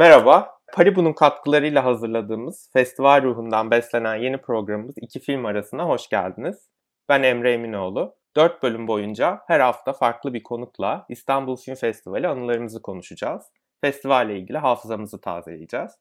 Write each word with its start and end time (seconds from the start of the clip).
Merhaba, 0.00 0.58
Paribu'nun 0.72 1.12
katkılarıyla 1.12 1.84
hazırladığımız 1.84 2.70
festival 2.72 3.22
ruhundan 3.22 3.70
beslenen 3.70 4.14
yeni 4.14 4.40
programımız 4.40 4.94
İki 4.98 5.20
Film 5.20 5.46
Arasına 5.46 5.88
hoş 5.88 6.08
geldiniz. 6.08 6.68
Ben 7.08 7.22
Emre 7.22 7.52
Eminoğlu. 7.52 8.14
4 8.36 8.62
bölüm 8.62 8.88
boyunca 8.88 9.40
her 9.46 9.60
hafta 9.60 9.92
farklı 9.92 10.34
bir 10.34 10.42
konukla 10.42 11.06
İstanbul 11.08 11.56
Film 11.56 11.74
Festivali 11.74 12.28
anılarımızı 12.28 12.82
konuşacağız. 12.82 13.42
Festivalle 13.80 14.38
ilgili 14.38 14.58
hafızamızı 14.58 15.20
tazeleyeceğiz. 15.20 15.92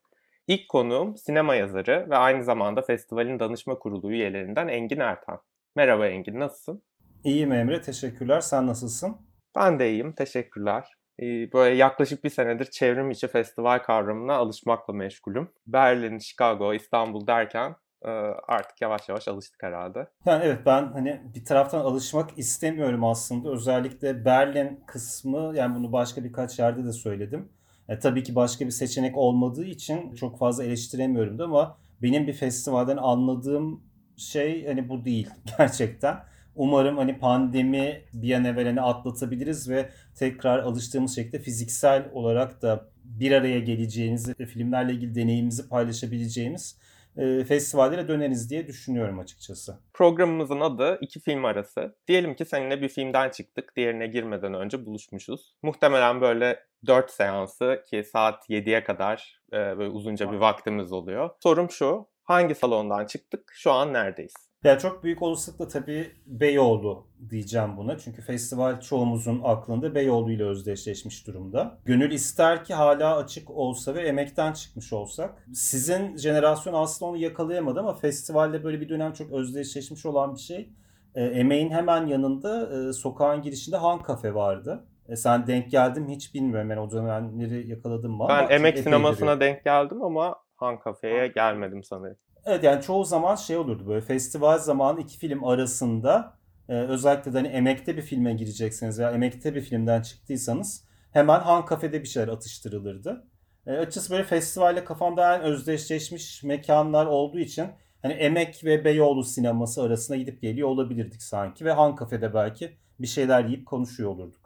İlk 0.48 0.70
konuğum 0.70 1.18
sinema 1.18 1.56
yazarı 1.56 2.08
ve 2.10 2.18
aynı 2.18 2.44
zamanda 2.44 2.82
festivalin 2.82 3.40
danışma 3.40 3.80
kurulu 3.80 4.12
üyelerinden 4.12 4.68
Engin 4.68 5.00
Ertan. 5.00 5.42
Merhaba 5.76 6.08
Engin, 6.08 6.40
nasılsın? 6.40 6.84
İyiyim 7.24 7.52
Emre, 7.52 7.82
teşekkürler. 7.82 8.42
Sen 8.42 8.68
nasılsın? 8.68 9.18
Ben 9.56 9.80
de 9.80 9.92
iyiyim, 9.92 10.14
teşekkürler. 10.14 10.99
Ee, 11.22 11.52
böyle 11.54 11.76
yaklaşık 11.76 12.24
bir 12.24 12.30
senedir 12.30 12.66
çevrim 12.66 13.12
içi 13.12 13.28
festival 13.28 13.80
kavramına 13.80 14.34
alışmakla 14.34 14.94
meşgulüm. 14.94 15.50
Berlin, 15.68 16.20
Chicago, 16.20 16.74
İstanbul 16.74 17.28
derken 17.28 17.76
e, 18.06 18.10
artık 18.48 18.82
yavaş 18.82 19.10
yavaş 19.10 19.28
alıştık 19.28 19.64
herhalde. 19.64 20.08
Yani 20.26 20.44
evet 20.46 20.60
ben 20.66 20.92
hani 20.92 21.22
bir 21.36 21.46
taraftan 21.46 21.80
alışmak 21.80 22.38
istemiyorum 22.38 23.04
aslında. 23.04 23.52
Özellikle 23.52 24.26
Berlin 24.26 24.84
kısmı 24.88 25.52
yani 25.56 25.76
bunu 25.76 25.92
başka 25.92 26.24
birkaç 26.24 26.60
yerde 26.60 26.86
de 26.86 26.92
söyledim. 26.92 27.50
E, 27.90 28.00
tabii 28.00 28.24
ki 28.24 28.36
başka 28.36 28.66
bir 28.66 28.72
seçenek 28.72 29.18
olmadığı 29.18 29.66
için 29.66 30.16
çok 30.16 30.40
fazla 30.40 30.64
eleştiremiyorum 30.64 31.40
da 31.40 31.44
ama 31.44 31.78
benim 32.02 32.28
bir 32.28 32.34
festivalden 32.34 32.98
anladığım 32.98 33.84
şey 34.18 34.68
hani 34.68 34.90
bu 34.90 35.06
değil 35.06 35.30
gerçekten. 35.58 36.20
Umarım 36.60 36.98
hani 36.98 37.20
pandemi 37.20 38.02
bir 38.14 38.34
an 38.34 38.46
evvel 38.46 38.66
hani 38.66 38.82
atlatabiliriz 38.82 39.70
ve 39.70 39.90
tekrar 40.16 40.60
alıştığımız 40.60 41.16
şekilde 41.16 41.40
fiziksel 41.40 42.10
olarak 42.14 42.62
da 42.62 42.90
bir 43.04 43.32
araya 43.32 43.60
geleceğiniz, 43.60 44.34
filmlerle 44.34 44.94
ilgili 44.94 45.16
deneyimimizi 45.16 45.70
paylaşabileceğimiz 45.70 46.78
e, 47.18 47.44
festivallere 47.44 48.08
döneriz 48.08 48.50
diye 48.50 48.68
düşünüyorum 48.68 49.20
açıkçası. 49.20 49.80
Programımızın 49.94 50.60
adı 50.60 50.98
iki 51.02 51.20
film 51.20 51.46
arası. 51.46 51.96
Diyelim 52.08 52.36
ki 52.36 52.46
seninle 52.46 52.82
bir 52.82 52.90
filmden 52.90 53.30
çıktık. 53.30 53.76
Diğerine 53.76 54.08
girmeden 54.08 54.54
önce 54.54 54.86
buluşmuşuz. 54.86 55.56
Muhtemelen 55.64 56.22
böyle 56.22 56.60
4 56.86 57.12
seansı 57.12 57.84
ki 57.90 58.04
saat 58.04 58.50
7'ye 58.50 58.84
kadar 58.84 59.42
e, 59.54 59.58
böyle 59.58 59.90
uzunca 59.90 60.32
bir 60.32 60.38
vaktimiz 60.38 60.92
oluyor. 60.92 61.30
Sorum 61.44 61.70
şu. 61.70 62.08
Hangi 62.24 62.56
salondan 62.56 63.06
çıktık? 63.06 63.52
Şu 63.54 63.72
an 63.72 63.94
neredeyiz? 63.94 64.49
Ya 64.64 64.80
çok 64.80 65.04
büyük 65.04 65.22
olasılıkla 65.22 65.68
tabii 65.68 66.12
Beyoğlu 66.26 67.08
diyeceğim 67.30 67.78
buna. 67.78 67.98
Çünkü 67.98 68.22
festival 68.22 68.82
çoğumuzun 68.82 69.42
aklında 69.44 69.96
Beyoğlu 69.96 70.32
ile 70.32 70.44
özdeşleşmiş 70.44 71.28
durumda. 71.28 71.78
Gönül 71.86 72.12
ister 72.12 72.64
ki 72.64 72.74
hala 72.74 73.18
açık 73.18 73.50
olsa 73.50 73.96
ve 73.96 74.02
emekten 74.02 74.54
çıkmış 74.54 74.94
olsak. 74.94 75.48
Sizin 75.54 76.18
jenerasyon 76.18 76.74
aslında 76.74 77.12
onu 77.12 77.18
yakalayamadı 77.18 77.80
ama 77.80 77.94
festivalle 77.94 78.64
böyle 78.64 78.82
bir 78.82 78.90
dönem 78.90 79.14
çok 79.14 79.32
özdeşleşmiş 79.32 80.06
olan 80.06 80.36
bir 80.36 80.40
şey. 80.40 80.70
E, 81.16 81.24
emeğin 81.24 81.70
hemen 81.70 82.08
yanında 82.08 82.70
e, 82.90 82.94
sokağın 82.94 83.42
girişinde 83.42 83.78
Han 83.78 84.04
Kafe 84.04 84.34
vardı. 84.34 84.86
E, 85.10 85.16
sen 85.16 85.48
denk 85.48 85.72
geldin 85.72 86.04
mi 86.04 86.16
hiç 86.16 86.34
bilmiyorum. 86.34 86.70
Ben 86.70 86.78
o 86.78 86.92
dönemleri 86.92 87.70
yakaladım 87.70 88.12
mı? 88.12 88.26
Ben 88.30 88.50
emek 88.50 88.80
sinemasına 88.80 89.40
denk 89.40 89.64
geldim 89.64 90.02
ama 90.04 90.36
Han 90.56 90.80
Kafe'ye 90.80 91.28
gelmedim 91.28 91.84
sanırım. 91.84 92.18
Evet 92.50 92.64
yani 92.64 92.82
çoğu 92.82 93.06
zaman 93.06 93.36
şey 93.36 93.58
olurdu 93.58 93.88
böyle 93.88 94.02
festival 94.02 94.60
zamanı 94.60 95.02
iki 95.02 95.18
film 95.18 95.44
arasında 95.44 96.38
e, 96.70 96.74
özellikle 96.74 97.34
de 97.34 97.38
hani 97.38 97.48
emekte 97.48 97.98
bir 97.98 98.02
filme 98.02 98.34
girecekseniz 98.34 99.00
veya 99.00 99.12
emekte 99.12 99.56
bir 99.56 99.62
filmden 99.62 100.02
çıktıysanız 100.02 100.84
hemen 101.12 101.40
Han 101.40 101.66
Kafe'de 101.66 102.02
bir 102.02 102.08
şeyler 102.08 102.28
atıştırılırdı. 102.28 103.28
E, 103.68 103.72
açıkçası 103.72 104.12
böyle 104.12 104.24
festivalle 104.24 104.84
kafamda 104.84 105.36
en 105.36 105.42
özdeşleşmiş 105.42 106.44
mekanlar 106.44 107.06
olduğu 107.06 107.40
için 107.40 107.68
hani 108.02 108.14
Emek 108.14 108.66
ve 108.66 108.86
Beyoğlu 108.86 109.24
sineması 109.24 109.84
arasında 109.84 110.18
gidip 110.18 110.42
geliyor 110.42 110.68
olabilirdik 110.68 111.22
sanki 111.22 111.66
ve 111.66 111.72
Han 111.72 111.96
Kafe'de 111.96 112.34
belki 112.34 112.78
bir 113.00 113.08
şeyler 113.08 113.46
yiyip 113.46 113.66
konuşuyor 113.66 114.10
olurduk 114.10 114.44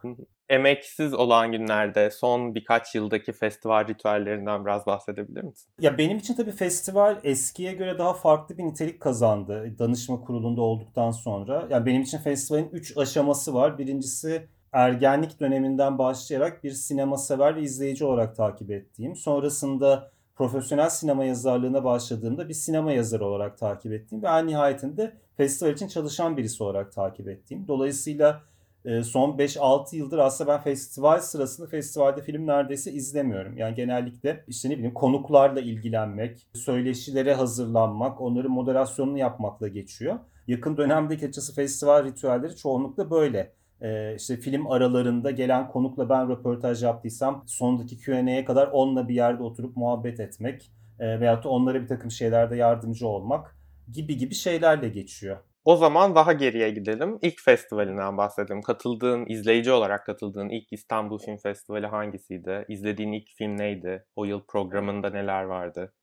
emeksiz 0.54 1.14
olan 1.14 1.52
günlerde 1.52 2.12
son 2.12 2.56
birkaç 2.56 2.96
yıldaki 2.96 3.32
festival 3.32 3.88
ritüellerinden 3.88 4.66
biraz 4.66 4.86
bahsedebilir 4.86 5.44
misin? 5.44 5.70
Ya 5.80 5.98
benim 5.98 6.18
için 6.18 6.34
tabii 6.34 6.52
festival 6.52 7.20
eskiye 7.24 7.74
göre 7.74 7.98
daha 7.98 8.14
farklı 8.14 8.58
bir 8.58 8.64
nitelik 8.64 9.00
kazandı 9.00 9.76
danışma 9.80 10.22
kurulunda 10.22 10.62
olduktan 10.62 11.12
sonra. 11.12 11.68
Yani 11.70 11.86
benim 11.86 12.02
için 12.02 12.18
festivalin 12.18 12.70
3 12.72 12.98
aşaması 12.98 13.54
var. 13.54 13.78
Birincisi 13.78 14.48
ergenlik 14.72 15.40
döneminden 15.40 15.98
başlayarak 15.98 16.64
bir 16.64 16.72
sinema 16.72 17.18
sever 17.18 17.56
ve 17.56 17.62
izleyici 17.62 18.06
olarak 18.06 18.36
takip 18.36 18.72
ettiğim. 18.72 19.16
Sonrasında 19.16 20.12
profesyonel 20.36 20.90
sinema 20.90 21.26
yazarlığına 21.26 21.84
başladığımda 21.84 22.50
bir 22.50 22.54
sinema 22.54 22.92
yazarı 22.92 23.26
olarak 23.26 23.58
takip 23.58 23.94
ettiğim 23.94 24.24
ve 24.24 24.28
en 24.28 24.48
nihayetinde 24.48 25.14
festival 25.38 25.72
için 25.74 25.88
çalışan 25.88 26.38
birisi 26.38 26.64
olarak 26.64 26.92
takip 26.92 27.28
ettiğim. 27.28 27.68
Dolayısıyla 27.68 28.42
ee, 28.86 29.04
son 29.04 29.38
5-6 29.38 29.96
yıldır 29.96 30.18
aslında 30.18 30.52
ben 30.52 30.62
festival 30.62 31.20
sırasında 31.20 31.68
festivalde 31.68 32.22
film 32.22 32.48
neredeyse 32.48 32.92
izlemiyorum. 32.92 33.58
Yani 33.58 33.76
genellikle 33.76 34.44
işte 34.48 34.70
ne 34.70 34.74
bileyim 34.74 34.94
konuklarla 34.94 35.62
ilgilenmek, 35.62 36.48
söyleşilere 36.54 37.34
hazırlanmak, 37.34 38.22
onların 38.22 38.52
moderasyonunu 38.52 39.18
yapmakla 39.18 39.68
geçiyor. 39.68 40.20
Yakın 40.48 40.78
dönemdeki 40.78 41.28
açısı 41.28 41.56
festival 41.56 42.06
ritüelleri 42.06 42.56
çoğunlukla 42.56 43.12
böyle. 43.12 43.52
Ee, 43.82 44.16
işte 44.16 44.38
film 44.38 44.72
aralarında 44.72 45.32
gelen 45.32 45.68
konukla 45.68 46.10
ben 46.10 46.30
röportaj 46.30 46.84
yaptıysam 46.84 47.44
sondaki 47.48 47.98
Q&A'ya 47.98 48.46
kadar 48.46 48.68
onunla 48.68 49.08
bir 49.08 49.16
yerde 49.16 49.44
oturup 49.44 49.78
muhabbet 49.78 50.20
etmek 50.20 50.72
e, 51.00 51.20
veyahut 51.20 51.44
da 51.44 51.50
onlara 51.50 51.82
bir 51.82 51.88
takım 51.88 52.12
şeylerde 52.12 52.56
yardımcı 52.56 53.08
olmak 53.08 53.56
gibi 53.92 54.18
gibi 54.18 54.36
şeylerle 54.36 54.90
geçiyor. 54.90 55.38
O 55.66 55.76
zaman 55.76 56.16
daha 56.16 56.34
geriye 56.34 56.70
gidelim. 56.70 57.20
İlk 57.22 57.42
festivalinden 57.42 58.18
bahsedelim. 58.18 58.62
Katıldığın, 58.62 59.26
izleyici 59.26 59.72
olarak 59.72 60.06
katıldığın 60.06 60.50
ilk 60.50 60.74
İstanbul 60.74 61.20
Film 61.20 61.38
Festivali 61.38 61.88
hangisiydi? 61.88 62.66
İzlediğin 62.68 63.12
ilk 63.12 63.28
film 63.38 63.58
neydi? 63.58 64.06
O 64.16 64.26
yıl 64.26 64.42
programında 64.48 65.10
neler 65.10 65.44
vardı? 65.44 65.94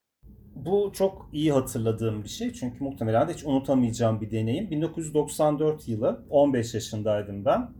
Bu 0.54 0.93
çok 0.94 1.28
iyi 1.32 1.53
hatırladığım 1.53 2.25
bir 2.25 2.28
şey. 2.28 2.53
Çünkü 2.53 2.84
muhtemelen 2.84 3.28
de 3.28 3.32
hiç 3.32 3.44
unutamayacağım 3.44 4.21
bir 4.21 4.31
deneyim. 4.31 4.71
1994 4.71 5.88
yılı 5.88 6.25
15 6.31 6.75
yaşındaydım 6.75 7.44
ben. 7.44 7.71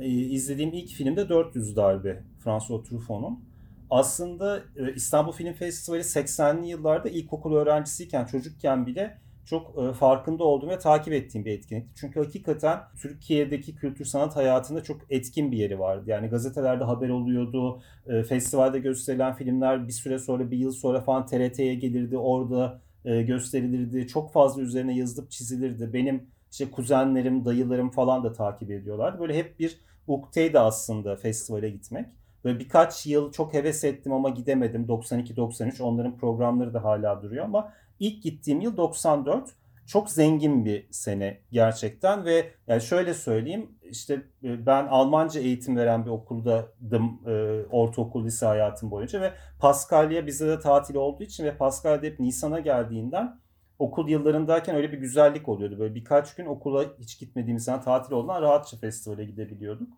Ee, 0.00 0.06
izlediğim 0.06 0.72
ilk 0.72 0.90
film 0.90 1.16
de 1.16 1.28
400 1.28 1.76
Darbe. 1.76 2.22
François 2.44 2.88
Truffaut'un. 2.88 3.44
Aslında 3.90 4.62
e, 4.76 4.92
İstanbul 4.94 5.32
Film 5.32 5.52
Festivali 5.52 6.02
80'li 6.02 6.68
yıllarda 6.68 7.08
ilkokul 7.08 7.56
öğrencisiyken, 7.56 8.24
çocukken 8.24 8.86
bile 8.86 9.18
çok 9.44 9.78
e, 9.78 9.92
farkında 9.92 10.44
olduğum 10.44 10.68
ve 10.68 10.78
takip 10.78 11.12
ettiğim 11.12 11.44
bir 11.44 11.50
etkinlikti. 11.52 11.90
Çünkü 12.00 12.20
hakikaten 12.20 12.80
Türkiye'deki 13.02 13.74
kültür 13.74 14.04
sanat 14.04 14.36
hayatında 14.36 14.82
çok 14.82 15.00
etkin 15.10 15.52
bir 15.52 15.56
yeri 15.56 15.78
vardı. 15.78 16.04
Yani 16.06 16.28
gazetelerde 16.28 16.84
haber 16.84 17.08
oluyordu, 17.08 17.82
e, 18.06 18.22
festivalde 18.22 18.78
gösterilen 18.78 19.34
filmler 19.34 19.88
bir 19.88 19.92
süre 19.92 20.18
sonra, 20.18 20.50
bir 20.50 20.56
yıl 20.58 20.72
sonra 20.72 21.00
falan 21.00 21.26
TRT'ye 21.26 21.74
gelirdi, 21.74 22.18
orada 22.18 22.80
e, 23.04 23.22
gösterilirdi. 23.22 24.06
Çok 24.08 24.32
fazla 24.32 24.62
üzerine 24.62 24.96
yazılıp 24.96 25.30
çizilirdi. 25.30 25.92
Benim 25.92 26.30
işte 26.52 26.70
kuzenlerim, 26.70 27.44
dayılarım 27.44 27.90
falan 27.90 28.24
da 28.24 28.32
takip 28.32 28.70
ediyorlardı. 28.70 29.20
Böyle 29.20 29.34
hep 29.38 29.58
bir 29.60 29.80
ukteydi 30.06 30.58
aslında 30.58 31.16
festivale 31.16 31.70
gitmek. 31.70 32.06
Böyle 32.44 32.58
birkaç 32.58 33.06
yıl 33.06 33.32
çok 33.32 33.54
heves 33.54 33.84
ettim 33.84 34.12
ama 34.12 34.28
gidemedim. 34.28 34.86
92-93 34.86 35.82
onların 35.82 36.16
programları 36.16 36.74
da 36.74 36.84
hala 36.84 37.22
duruyor 37.22 37.44
ama 37.44 37.72
ilk 37.98 38.22
gittiğim 38.22 38.60
yıl 38.60 38.76
94. 38.76 39.50
Çok 39.86 40.10
zengin 40.10 40.64
bir 40.64 40.86
sene 40.90 41.40
gerçekten 41.52 42.24
ve 42.24 42.50
yani 42.66 42.80
şöyle 42.80 43.14
söyleyeyim 43.14 43.70
işte 43.82 44.14
e, 44.44 44.66
ben 44.66 44.86
Almanca 44.86 45.40
eğitim 45.40 45.76
veren 45.76 46.06
bir 46.06 46.10
okuldaydım 46.10 47.20
e, 47.26 47.64
ortaokul 47.70 48.24
lise 48.24 48.46
hayatım 48.46 48.90
boyunca 48.90 49.20
ve 49.20 49.32
Paskalya 49.58 50.26
bize 50.26 50.48
de 50.48 50.60
tatil 50.60 50.94
olduğu 50.94 51.22
için 51.22 51.44
ve 51.44 51.56
Paskalya 51.56 52.02
hep 52.02 52.20
Nisan'a 52.20 52.60
geldiğinden 52.60 53.40
okul 53.78 54.08
yıllarındayken 54.08 54.76
öyle 54.76 54.92
bir 54.92 54.98
güzellik 54.98 55.48
oluyordu. 55.48 55.78
Böyle 55.78 55.94
birkaç 55.94 56.34
gün 56.34 56.46
okula 56.46 56.84
hiç 56.98 57.18
gitmediğimiz 57.18 57.64
zaman 57.64 57.82
tatil 57.82 58.12
olduğundan 58.12 58.42
rahatça 58.42 58.76
festivale 58.76 59.24
gidebiliyorduk. 59.24 59.88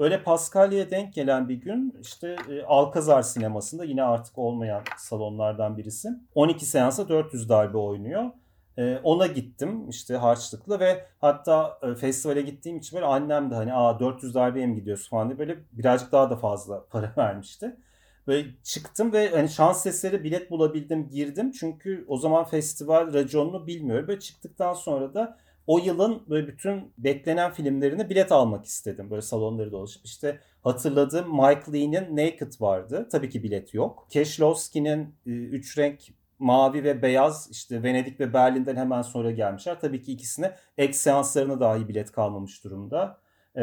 Öyle 0.00 0.22
Paskalya'ya 0.22 0.90
denk 0.90 1.14
gelen 1.14 1.48
bir 1.48 1.54
gün 1.54 1.94
işte 2.02 2.36
e, 2.50 2.62
Alkazar 2.62 3.22
sinemasında 3.22 3.84
yine 3.84 4.02
artık 4.02 4.38
olmayan 4.38 4.82
salonlardan 4.96 5.78
birisi. 5.78 6.08
12 6.34 6.66
seansa 6.66 7.08
400 7.08 7.48
darbe 7.48 7.78
oynuyor. 7.78 8.30
E, 8.78 8.96
ona 9.02 9.26
gittim 9.26 9.88
işte 9.88 10.16
harçlıkla 10.16 10.80
ve 10.80 11.06
hatta 11.20 11.78
e, 11.82 11.94
festivale 11.94 12.42
gittiğim 12.42 12.78
için 12.78 12.96
böyle 12.96 13.06
annem 13.06 13.50
de 13.50 13.54
hani 13.54 13.74
aa 13.74 14.00
400 14.00 14.34
darbeye 14.34 14.66
mi 14.66 14.74
gidiyorsun 14.74 15.10
falan 15.10 15.28
diye 15.28 15.38
böyle 15.38 15.58
birazcık 15.72 16.12
daha 16.12 16.30
da 16.30 16.36
fazla 16.36 16.86
para 16.90 17.12
vermişti. 17.18 17.76
Böyle 18.26 18.48
çıktım 18.64 19.12
ve 19.12 19.30
hani 19.30 19.48
şans 19.48 19.86
eseri 19.86 20.24
bilet 20.24 20.50
bulabildim 20.50 21.08
girdim. 21.08 21.52
Çünkü 21.52 22.04
o 22.08 22.16
zaman 22.16 22.44
festival 22.44 23.14
raconunu 23.14 23.66
bilmiyorum. 23.66 24.08
Böyle 24.08 24.20
çıktıktan 24.20 24.72
sonra 24.74 25.14
da 25.14 25.38
o 25.70 25.78
yılın 25.78 26.22
böyle 26.28 26.48
bütün 26.48 26.92
beklenen 26.98 27.52
filmlerine 27.52 28.10
bilet 28.10 28.32
almak 28.32 28.64
istedim. 28.64 29.10
Böyle 29.10 29.22
salonları 29.22 29.72
dolaşıp. 29.72 30.04
İşte 30.04 30.40
hatırladığım 30.62 31.36
Mike 31.36 31.72
Lee'nin 31.72 32.16
Naked 32.16 32.60
vardı. 32.60 33.08
Tabii 33.12 33.28
ki 33.28 33.42
bilet 33.42 33.74
yok. 33.74 34.06
Keşlovski'nin 34.10 35.14
e, 35.26 35.30
Üç 35.30 35.78
Renk 35.78 36.00
Mavi 36.38 36.84
ve 36.84 37.02
Beyaz 37.02 37.48
işte 37.50 37.82
Venedik 37.82 38.20
ve 38.20 38.32
Berlin'den 38.32 38.76
hemen 38.76 39.02
sonra 39.02 39.30
gelmişler. 39.30 39.80
Tabii 39.80 40.02
ki 40.02 40.12
ikisine 40.12 40.54
ek 40.78 40.92
seanslarına 40.92 41.60
dahi 41.60 41.88
bilet 41.88 42.12
kalmamış 42.12 42.64
durumda. 42.64 43.18
E, 43.56 43.62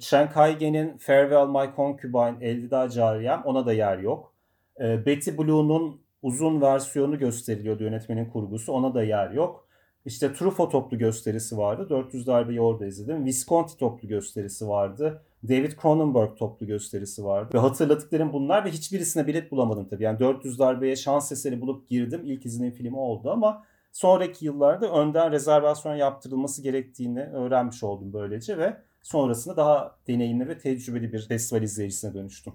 Chen 0.00 0.30
Kaige'nin 0.30 0.98
Farewell 0.98 1.46
My 1.46 1.76
Concubine, 1.76 2.36
Elvida 2.40 2.88
Cariyem 2.88 3.42
ona 3.44 3.66
da 3.66 3.72
yer 3.72 3.98
yok. 3.98 4.34
E, 4.80 5.06
Betty 5.06 5.30
Blue'nun 5.38 6.00
uzun 6.22 6.60
versiyonu 6.60 7.18
gösteriliyordu 7.18 7.82
yönetmenin 7.82 8.30
kurgusu. 8.30 8.72
Ona 8.72 8.94
da 8.94 9.02
yer 9.02 9.30
yok. 9.30 9.63
İşte 10.04 10.32
Truffaut 10.32 10.72
toplu 10.72 10.98
gösterisi 10.98 11.58
vardı. 11.58 11.86
400 11.90 12.26
darbeyi 12.26 12.60
orada 12.60 12.86
izledim. 12.86 13.24
Visconti 13.24 13.76
toplu 13.76 14.08
gösterisi 14.08 14.68
vardı. 14.68 15.22
David 15.48 15.72
Cronenberg 15.82 16.36
toplu 16.36 16.66
gösterisi 16.66 17.24
vardı. 17.24 17.54
Ve 17.54 17.58
hatırladıklarım 17.58 18.32
bunlar 18.32 18.64
ve 18.64 18.70
hiçbirisine 18.70 19.26
bilet 19.26 19.52
bulamadım 19.52 19.88
tabii. 19.88 20.02
Yani 20.02 20.18
400 20.18 20.58
darbeye 20.58 20.96
şans 20.96 21.32
eseri 21.32 21.60
bulup 21.60 21.88
girdim. 21.88 22.20
İlk 22.24 22.46
izlediğim 22.46 22.74
filmi 22.74 22.96
oldu 22.96 23.30
ama 23.30 23.64
sonraki 23.92 24.44
yıllarda 24.44 24.92
önden 24.92 25.32
rezervasyon 25.32 25.94
yaptırılması 25.94 26.62
gerektiğini 26.62 27.22
öğrenmiş 27.22 27.82
oldum 27.82 28.12
böylece 28.12 28.58
ve 28.58 28.76
sonrasında 29.02 29.56
daha 29.56 29.96
deneyimli 30.08 30.48
ve 30.48 30.58
tecrübeli 30.58 31.12
bir 31.12 31.28
festival 31.28 31.62
izleyicisine 31.62 32.14
dönüştüm. 32.14 32.52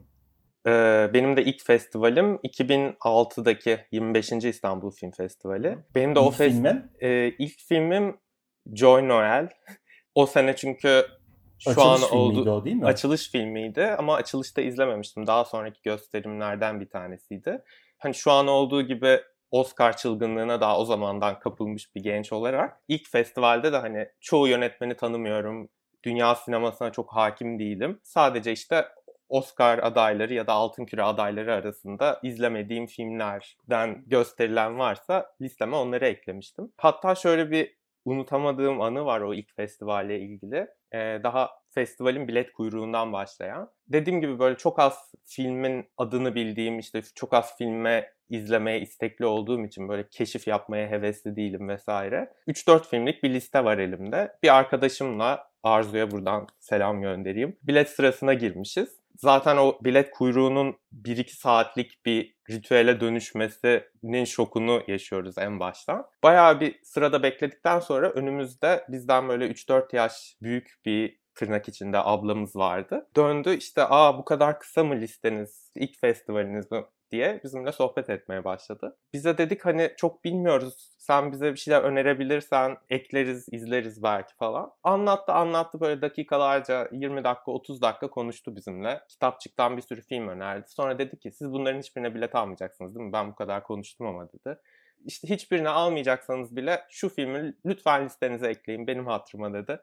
Benim 1.14 1.38
de 1.38 1.44
ilk 1.44 1.66
festivalim 1.66 2.36
2006'daki 2.36 3.80
25. 3.92 4.32
İstanbul 4.32 4.92
Film 4.92 5.12
Festivali. 5.12 5.78
Benim 5.96 6.16
de 6.16 6.20
ilk 6.20 6.28
o 6.28 6.32
fest- 6.32 6.50
filmin? 6.50 6.92
E, 7.00 7.28
ilk 7.40 7.60
filmim 7.60 8.18
Joy 8.74 9.08
Noel. 9.08 9.50
o 10.16 10.26
sene 10.26 10.56
çünkü 10.56 11.06
şu 11.60 11.70
açılış 11.70 12.04
an 12.12 12.18
oldu 12.18 12.52
o 12.52 12.66
değil 12.66 12.76
mi? 12.76 12.86
açılış 12.86 13.32
filmiydi 13.32 13.86
ama 13.98 14.16
açılışta 14.16 14.62
izlememiştim. 14.62 15.28
Daha 15.28 15.46
sonraki 15.46 15.82
gösterimlerden 15.84 16.80
bir 16.82 16.90
tanesiydi. 16.90 17.62
Hani 17.98 18.14
şu 18.16 18.32
an 18.32 18.48
olduğu 18.48 18.82
gibi 18.82 19.20
Oscar 19.52 19.98
çılgınlığına 19.98 20.62
daha 20.62 20.80
o 20.80 20.86
zamandan 20.86 21.40
kapılmış 21.40 21.96
bir 21.96 22.04
genç 22.04 22.34
olarak 22.34 22.82
ilk 22.88 23.10
festivalde 23.10 23.74
de 23.74 23.78
hani 23.78 24.08
çoğu 24.22 24.48
yönetmeni 24.48 24.96
tanımıyorum. 24.96 25.70
Dünya 26.04 26.36
sinemasına 26.36 26.92
çok 26.92 27.16
hakim 27.16 27.60
değilim. 27.60 28.00
Sadece 28.04 28.52
işte 28.52 28.86
Oscar 29.30 29.78
adayları 29.78 30.34
ya 30.34 30.48
da 30.48 30.54
Altın 30.54 30.86
Küre 30.86 31.04
adayları 31.04 31.54
arasında 31.54 32.20
izlemediğim 32.24 32.88
filmlerden 32.88 34.04
gösterilen 34.08 34.80
varsa 34.80 35.36
listeme 35.42 35.76
onları 35.76 36.06
eklemiştim. 36.06 36.72
Hatta 36.78 37.16
şöyle 37.16 37.52
bir 37.52 37.80
unutamadığım 38.06 38.81
anı 38.81 39.06
var 39.06 39.22
o 39.22 39.34
ilk 39.34 39.56
festivalle 39.56 40.20
ilgili. 40.20 40.68
Ee, 40.94 41.20
daha 41.24 41.50
festivalin 41.70 42.28
bilet 42.28 42.54
kuyruğundan 42.54 43.14
başlayan. 43.14 43.72
Dediğim 43.88 44.22
gibi 44.22 44.40
böyle 44.40 44.58
çok 44.58 44.80
az 44.80 45.12
filmin 45.26 45.86
adını 45.98 46.36
bildiğim 46.36 46.80
işte 46.80 47.02
çok 47.16 47.34
az 47.34 47.58
filme 47.58 48.14
izlemeye 48.30 48.81
istekli 48.81 49.26
olduğum 49.26 49.66
için 49.66 49.90
böyle 49.90 50.08
keşif 50.10 50.48
yapmaya 50.48 50.88
hevesli 50.88 51.36
değilim 51.36 51.70
vesaire. 51.70 52.34
3-4 52.48 52.90
filmlik 52.90 53.24
bir 53.24 53.34
liste 53.34 53.64
var 53.64 53.78
elimde. 53.78 54.36
Bir 54.44 54.56
arkadaşımla 54.58 55.50
Arzu'ya 55.64 56.12
buradan 56.12 56.48
selam 56.60 57.02
göndereyim. 57.02 57.58
Bilet 57.64 57.90
sırasına 57.90 58.34
girmişiz. 58.34 58.99
Zaten 59.21 59.57
o 59.57 59.77
bilet 59.81 60.12
kuyruğunun 60.12 60.77
1-2 60.92 61.36
saatlik 61.36 62.06
bir 62.06 62.36
ritüele 62.50 63.00
dönüşmesinin 63.00 64.25
şokunu 64.25 64.83
yaşıyoruz 64.88 65.38
en 65.38 65.60
baştan. 65.60 66.06
Bayağı 66.24 66.60
bir 66.60 66.80
sırada 66.83 67.24
bekledikten 67.24 67.80
sonra 67.80 68.10
önümüzde 68.10 68.86
bizden 68.89 69.30
böyle 69.30 69.48
3-4 69.48 69.95
yaş 69.95 70.36
büyük 70.42 70.75
bir 70.86 71.19
tırnak 71.36 71.69
içinde 71.69 71.98
ablamız 71.98 72.56
vardı. 72.56 73.07
Döndü 73.16 73.56
işte 73.56 73.83
aa 73.89 74.18
bu 74.18 74.25
kadar 74.25 74.60
kısa 74.60 74.83
mı 74.83 74.95
listeniz, 74.95 75.71
ilk 75.75 76.00
festivaliniz 76.00 76.71
mi 76.71 76.83
diye 77.12 77.42
bizimle 77.44 77.72
sohbet 77.72 78.10
etmeye 78.10 78.44
başladı. 78.44 78.98
Bize 79.14 79.38
dedik 79.38 79.66
hani 79.66 79.94
çok 79.98 80.24
bilmiyoruz. 80.24 80.90
Sen 80.98 81.32
bize 81.32 81.52
bir 81.52 81.58
şeyler 81.58 81.82
önerebilirsen 81.82 82.78
ekleriz, 82.90 83.48
izleriz 83.52 84.04
belki 84.04 84.36
falan. 84.36 84.72
Anlattı 84.84 85.32
anlattı 85.32 85.80
böyle 85.80 86.02
dakikalarca 86.02 86.90
20 86.92 87.24
dakika 87.24 87.52
30 87.52 87.82
dakika 87.82 88.10
konuştu 88.10 88.56
bizimle. 88.56 89.02
Kitapçıktan 89.10 89.78
bir 89.78 89.82
sürü 89.82 90.02
film 90.02 90.28
önerdi. 90.28 90.66
Sonra 90.68 91.00
dedi 91.00 91.20
ki 91.20 91.32
siz 91.32 91.52
bunların 91.52 91.80
hiçbirine 91.80 92.16
bilet 92.16 92.36
almayacaksınız 92.36 92.96
değil 92.96 93.06
mi? 93.08 93.14
Ben 93.14 93.32
bu 93.32 93.36
kadar 93.36 93.64
konuştum 93.64 94.08
ama 94.08 94.28
dedi. 94.32 94.60
İşte 95.06 95.30
hiçbirini 95.30 95.70
almayacaksanız 95.70 96.56
bile 96.56 96.82
şu 96.90 97.10
filmi 97.10 97.54
lütfen 97.66 98.06
listenize 98.06 98.48
ekleyin 98.48 98.88
benim 98.88 99.08
hatırıma 99.08 99.54
dedi. 99.54 99.80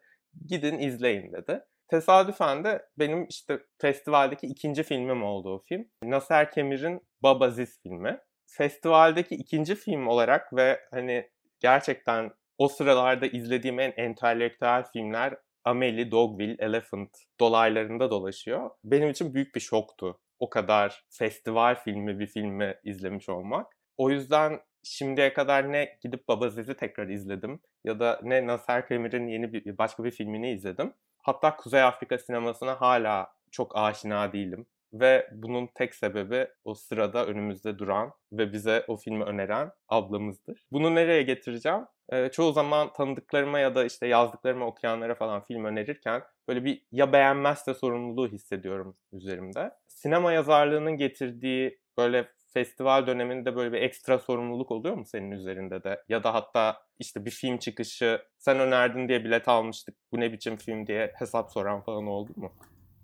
Gidin 0.47 0.79
izleyin 0.79 1.33
dedi. 1.33 1.65
Tesadüfen 1.89 2.65
de 2.65 2.87
benim 2.99 3.27
işte 3.29 3.61
festivaldeki 3.79 4.47
ikinci 4.47 4.83
filmim 4.83 5.23
oldu 5.23 5.55
o 5.55 5.59
film. 5.59 5.89
Nasser 6.03 6.51
Kemir'in 6.51 7.01
Babaziz 7.23 7.83
filmi. 7.83 8.19
Festivaldeki 8.47 9.35
ikinci 9.35 9.75
film 9.75 10.07
olarak 10.07 10.57
ve 10.57 10.81
hani 10.91 11.31
gerçekten 11.61 12.31
o 12.59 12.69
sıralarda 12.69 13.27
izlediğim 13.27 13.81
en 13.81 13.93
entelektüel 13.97 14.85
filmler 14.93 15.37
Amelie, 15.65 16.11
Dogville, 16.11 16.57
Elephant 16.59 17.11
dolaylarında 17.41 18.11
dolaşıyor. 18.11 18.71
Benim 18.85 19.11
için 19.11 19.35
büyük 19.35 19.55
bir 19.55 19.61
şoktu. 19.61 20.21
O 20.39 20.51
kadar 20.51 21.05
festival 21.11 21.75
filmi 21.75 22.19
bir 22.19 22.27
filmi 22.27 22.75
izlemiş 22.85 23.29
olmak. 23.29 23.67
O 23.97 24.11
yüzden 24.11 24.61
şimdiye 24.83 25.33
kadar 25.33 25.73
ne 25.73 25.99
gidip 26.03 26.29
Babaziz'i 26.29 26.77
tekrar 26.77 27.09
izledim 27.09 27.61
ya 27.85 28.01
da 28.01 28.21
ne 28.23 28.47
Nasser 28.47 28.89
Kemir'in 28.89 29.27
yeni 29.27 29.53
bir 29.53 29.79
başka 29.79 30.05
bir 30.05 30.11
filmini 30.11 30.53
izledim. 30.53 30.93
Hatta 31.27 31.57
Kuzey 31.57 31.83
Afrika 31.83 32.19
sinemasına 32.19 32.81
hala 32.81 33.33
çok 33.51 33.77
aşina 33.77 34.33
değilim. 34.33 34.67
Ve 34.93 35.29
bunun 35.33 35.69
tek 35.75 35.95
sebebi 35.95 36.49
o 36.65 36.75
sırada 36.75 37.27
önümüzde 37.27 37.79
duran 37.79 38.13
ve 38.33 38.53
bize 38.53 38.85
o 38.89 38.97
filmi 38.97 39.25
öneren 39.25 39.73
ablamızdır. 39.89 40.67
Bunu 40.73 40.95
nereye 40.95 41.23
getireceğim? 41.23 41.87
Ee, 42.13 42.29
çoğu 42.33 42.53
zaman 42.53 42.93
tanıdıklarıma 42.93 43.59
ya 43.59 43.75
da 43.75 43.85
işte 43.85 44.07
yazdıklarıma 44.07 44.67
okuyanlara 44.67 45.15
falan 45.15 45.45
film 45.45 45.65
önerirken 45.65 46.23
böyle 46.49 46.65
bir 46.65 46.83
ya 46.93 47.13
beğenmezse 47.13 47.75
sorumluluğu 47.75 48.29
hissediyorum 48.29 48.97
üzerimde. 49.13 49.71
Sinema 49.89 50.33
yazarlığının 50.33 50.97
getirdiği 50.97 51.81
böyle 51.99 52.29
festival 52.57 53.07
döneminde 53.07 53.57
böyle 53.57 53.73
bir 53.73 53.83
ekstra 53.83 54.19
sorumluluk 54.19 54.71
oluyor 54.71 54.95
mu 54.95 55.05
senin 55.05 55.31
üzerinde 55.31 55.85
de? 55.85 56.03
Ya 56.09 56.25
da 56.25 56.35
hatta 56.35 56.77
işte 56.99 57.25
bir 57.25 57.31
film 57.31 57.59
çıkışı 57.59 58.23
sen 58.39 58.59
önerdin 58.59 59.09
diye 59.09 59.25
bilet 59.25 59.49
almıştık 59.49 59.95
bu 60.13 60.21
ne 60.21 60.33
biçim 60.33 60.57
film 60.57 60.87
diye 60.87 61.13
hesap 61.15 61.51
soran 61.51 61.81
falan 61.81 62.07
oldu 62.07 62.33
mu? 62.37 62.53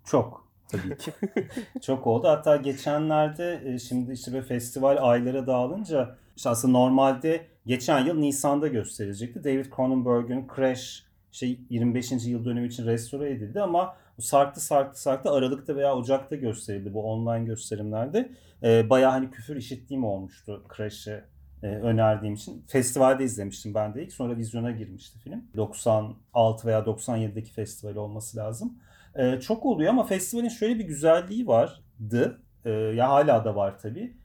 Çok 0.05 0.47
tabii 0.71 0.97
ki. 0.97 1.11
Çok 1.81 2.07
oldu. 2.07 2.27
Hatta 2.27 2.55
geçenlerde 2.55 3.77
şimdi 3.79 4.13
işte 4.13 4.33
böyle 4.33 4.45
festival 4.45 4.97
aylara 5.01 5.47
dağılınca 5.47 6.15
işte 6.35 6.49
aslında 6.49 6.77
normalde 6.77 7.47
geçen 7.65 8.05
yıl 8.05 8.15
Nisan'da 8.15 8.67
gösterilecekti. 8.67 9.43
David 9.43 9.65
Cronenberg'ün 9.75 10.47
Crash 10.55 11.03
şey 11.31 11.59
25. 11.69 12.11
yıl 12.11 12.45
dönümü 12.45 12.67
için 12.67 12.87
restore 12.87 13.31
edildi 13.31 13.61
ama 13.61 13.95
sarktı 14.19 14.61
sarktı 14.61 15.01
sarktı 15.01 15.31
Aralık'ta 15.31 15.75
veya 15.75 15.95
Ocak'ta 15.95 16.35
gösterildi 16.35 16.93
bu 16.93 17.03
online 17.03 17.45
gösterimlerde. 17.45 18.31
E, 18.63 18.89
bayağı 18.89 19.11
hani 19.11 19.31
küfür 19.31 19.55
işittiğim 19.55 20.03
olmuştu 20.03 20.63
Crash'e 20.77 21.23
e, 21.63 21.67
önerdiğim 21.67 22.35
için. 22.35 22.65
Festivalde 22.67 23.23
izlemiştim 23.23 23.73
ben 23.73 23.93
de 23.93 24.03
ilk. 24.03 24.13
Sonra 24.13 24.37
vizyona 24.37 24.71
girmişti 24.71 25.19
film. 25.19 25.43
96 25.57 26.67
veya 26.67 26.79
97'deki 26.79 27.51
festival 27.51 27.95
olması 27.95 28.37
lazım. 28.37 28.77
E, 29.15 29.39
çok 29.39 29.65
oluyor 29.65 29.89
ama 29.89 30.03
festivalin 30.03 30.49
şöyle 30.49 30.79
bir 30.79 30.83
güzelliği 30.83 31.47
vardı. 31.47 32.41
E, 32.65 32.69
ya 32.71 33.09
hala 33.09 33.45
da 33.45 33.55
var 33.55 33.79
tabii. 33.79 34.17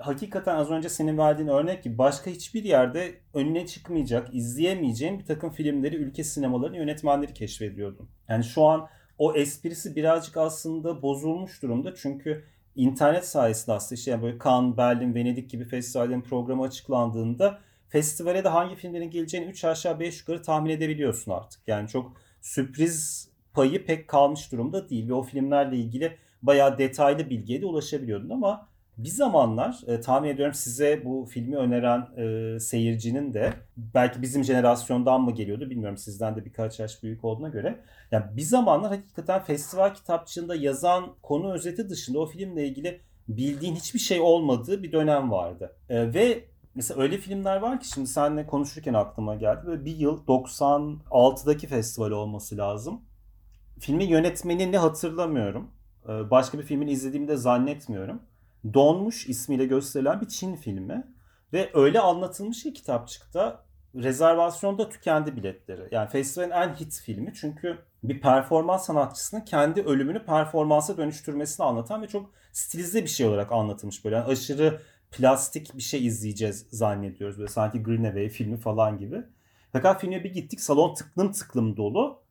Hakikaten 0.00 0.56
az 0.56 0.70
önce 0.70 0.88
senin 0.88 1.18
verdiğin 1.18 1.48
örnek 1.48 1.82
gibi 1.82 1.98
başka 1.98 2.30
hiçbir 2.30 2.64
yerde 2.64 3.14
önüne 3.34 3.66
çıkmayacak, 3.66 4.34
izleyemeyeceğin 4.34 5.18
bir 5.18 5.24
takım 5.24 5.50
filmleri 5.50 5.96
ülke 5.96 6.24
sinemalarının 6.24 6.76
yönetmenleri 6.76 7.34
keşfediyordum. 7.34 8.08
Yani 8.28 8.44
şu 8.44 8.64
an 8.64 8.88
o 9.18 9.34
esprisi 9.34 9.96
birazcık 9.96 10.36
aslında 10.36 11.02
bozulmuş 11.02 11.62
durumda. 11.62 11.94
Çünkü 11.94 12.44
internet 12.76 13.26
sayesinde 13.28 13.72
aslında 13.72 13.98
işte 13.98 14.10
yani 14.10 14.22
böyle 14.22 14.38
Cannes, 14.44 14.76
Berlin, 14.76 15.14
Venedik 15.14 15.50
gibi 15.50 15.64
festivallerin 15.64 16.20
programı 16.20 16.62
açıklandığında 16.62 17.58
festivale 17.88 18.44
de 18.44 18.48
hangi 18.48 18.74
filmlerin 18.76 19.10
geleceğini 19.10 19.46
3 19.46 19.64
aşağı 19.64 20.00
5 20.00 20.20
yukarı 20.20 20.42
tahmin 20.42 20.70
edebiliyorsun 20.70 21.32
artık. 21.32 21.60
Yani 21.66 21.88
çok 21.88 22.12
sürpriz 22.40 23.28
payı 23.52 23.86
pek 23.86 24.08
kalmış 24.08 24.52
durumda 24.52 24.88
değil 24.88 25.08
ve 25.08 25.14
o 25.14 25.22
filmlerle 25.22 25.76
ilgili 25.76 26.18
bayağı 26.42 26.78
detaylı 26.78 27.30
bilgiye 27.30 27.62
de 27.62 27.66
ulaşabiliyordun 27.66 28.30
ama 28.30 28.68
bir 29.04 29.08
zamanlar 29.08 29.80
e, 29.86 30.00
tahmin 30.00 30.28
ediyorum 30.28 30.54
size 30.54 31.02
bu 31.04 31.26
filmi 31.30 31.56
öneren 31.56 32.08
e, 32.16 32.60
seyircinin 32.60 33.34
de 33.34 33.52
belki 33.76 34.22
bizim 34.22 34.44
jenerasyondan 34.44 35.22
mı 35.22 35.32
geliyordu 35.32 35.70
bilmiyorum 35.70 35.98
sizden 35.98 36.36
de 36.36 36.44
birkaç 36.44 36.80
yaş 36.80 37.02
büyük 37.02 37.24
olduğuna 37.24 37.48
göre. 37.48 37.80
Yani 38.10 38.24
bir 38.36 38.42
zamanlar 38.42 38.90
hakikaten 38.90 39.42
festival 39.42 39.94
kitapçığında 39.94 40.54
yazan 40.54 41.14
konu 41.22 41.52
özeti 41.52 41.88
dışında 41.90 42.18
o 42.18 42.26
filmle 42.26 42.66
ilgili 42.66 43.00
bildiğin 43.28 43.74
hiçbir 43.74 43.98
şey 43.98 44.20
olmadığı 44.20 44.82
bir 44.82 44.92
dönem 44.92 45.30
vardı. 45.30 45.76
E, 45.88 46.14
ve 46.14 46.44
mesela 46.74 47.02
öyle 47.02 47.18
filmler 47.18 47.56
var 47.56 47.80
ki 47.80 47.88
şimdi 47.88 48.06
seninle 48.06 48.46
konuşurken 48.46 48.94
aklıma 48.94 49.34
geldi. 49.34 49.66
Böyle 49.66 49.84
bir 49.84 49.96
yıl 49.96 50.26
96'daki 50.26 51.66
festival 51.66 52.10
olması 52.10 52.56
lazım. 52.56 53.00
Filmin 53.80 54.08
yönetmenini 54.08 54.78
hatırlamıyorum. 54.78 55.70
Ee, 56.08 56.30
başka 56.30 56.58
bir 56.58 56.62
filmini 56.62 56.90
izlediğimi 56.90 57.28
de 57.28 57.36
zannetmiyorum. 57.36 58.22
Donmuş 58.74 59.28
ismiyle 59.28 59.66
gösterilen 59.66 60.20
bir 60.20 60.28
Çin 60.28 60.56
filmi. 60.56 61.04
Ve 61.52 61.70
öyle 61.74 62.00
anlatılmış 62.00 62.62
ki 62.62 62.72
kitapçıkta 62.72 63.64
rezervasyonda 63.94 64.88
tükendi 64.88 65.36
biletleri. 65.36 65.88
Yani 65.90 66.08
festivalin 66.08 66.50
en 66.50 66.74
hit 66.74 67.00
filmi 67.04 67.32
çünkü 67.34 67.78
bir 68.02 68.20
performans 68.20 68.86
sanatçısının 68.86 69.40
kendi 69.40 69.82
ölümünü 69.82 70.24
performansa 70.24 70.96
dönüştürmesini 70.96 71.66
anlatan 71.66 72.02
ve 72.02 72.08
çok 72.08 72.30
stilize 72.52 73.02
bir 73.02 73.08
şey 73.08 73.26
olarak 73.26 73.52
anlatılmış 73.52 74.04
böyle. 74.04 74.16
Yani 74.16 74.24
aşırı 74.24 74.80
plastik 75.10 75.76
bir 75.76 75.82
şey 75.82 76.06
izleyeceğiz 76.06 76.66
zannediyoruz. 76.70 77.38
Böyle 77.38 77.50
sanki 77.50 77.82
Greenaway 77.82 78.28
filmi 78.28 78.56
falan 78.56 78.98
gibi. 78.98 79.22
Fakat 79.72 80.00
filme 80.00 80.24
bir 80.24 80.32
gittik 80.32 80.60
salon 80.60 80.94
tıklım 80.94 81.32
tıklım 81.32 81.76
dolu. 81.76 82.22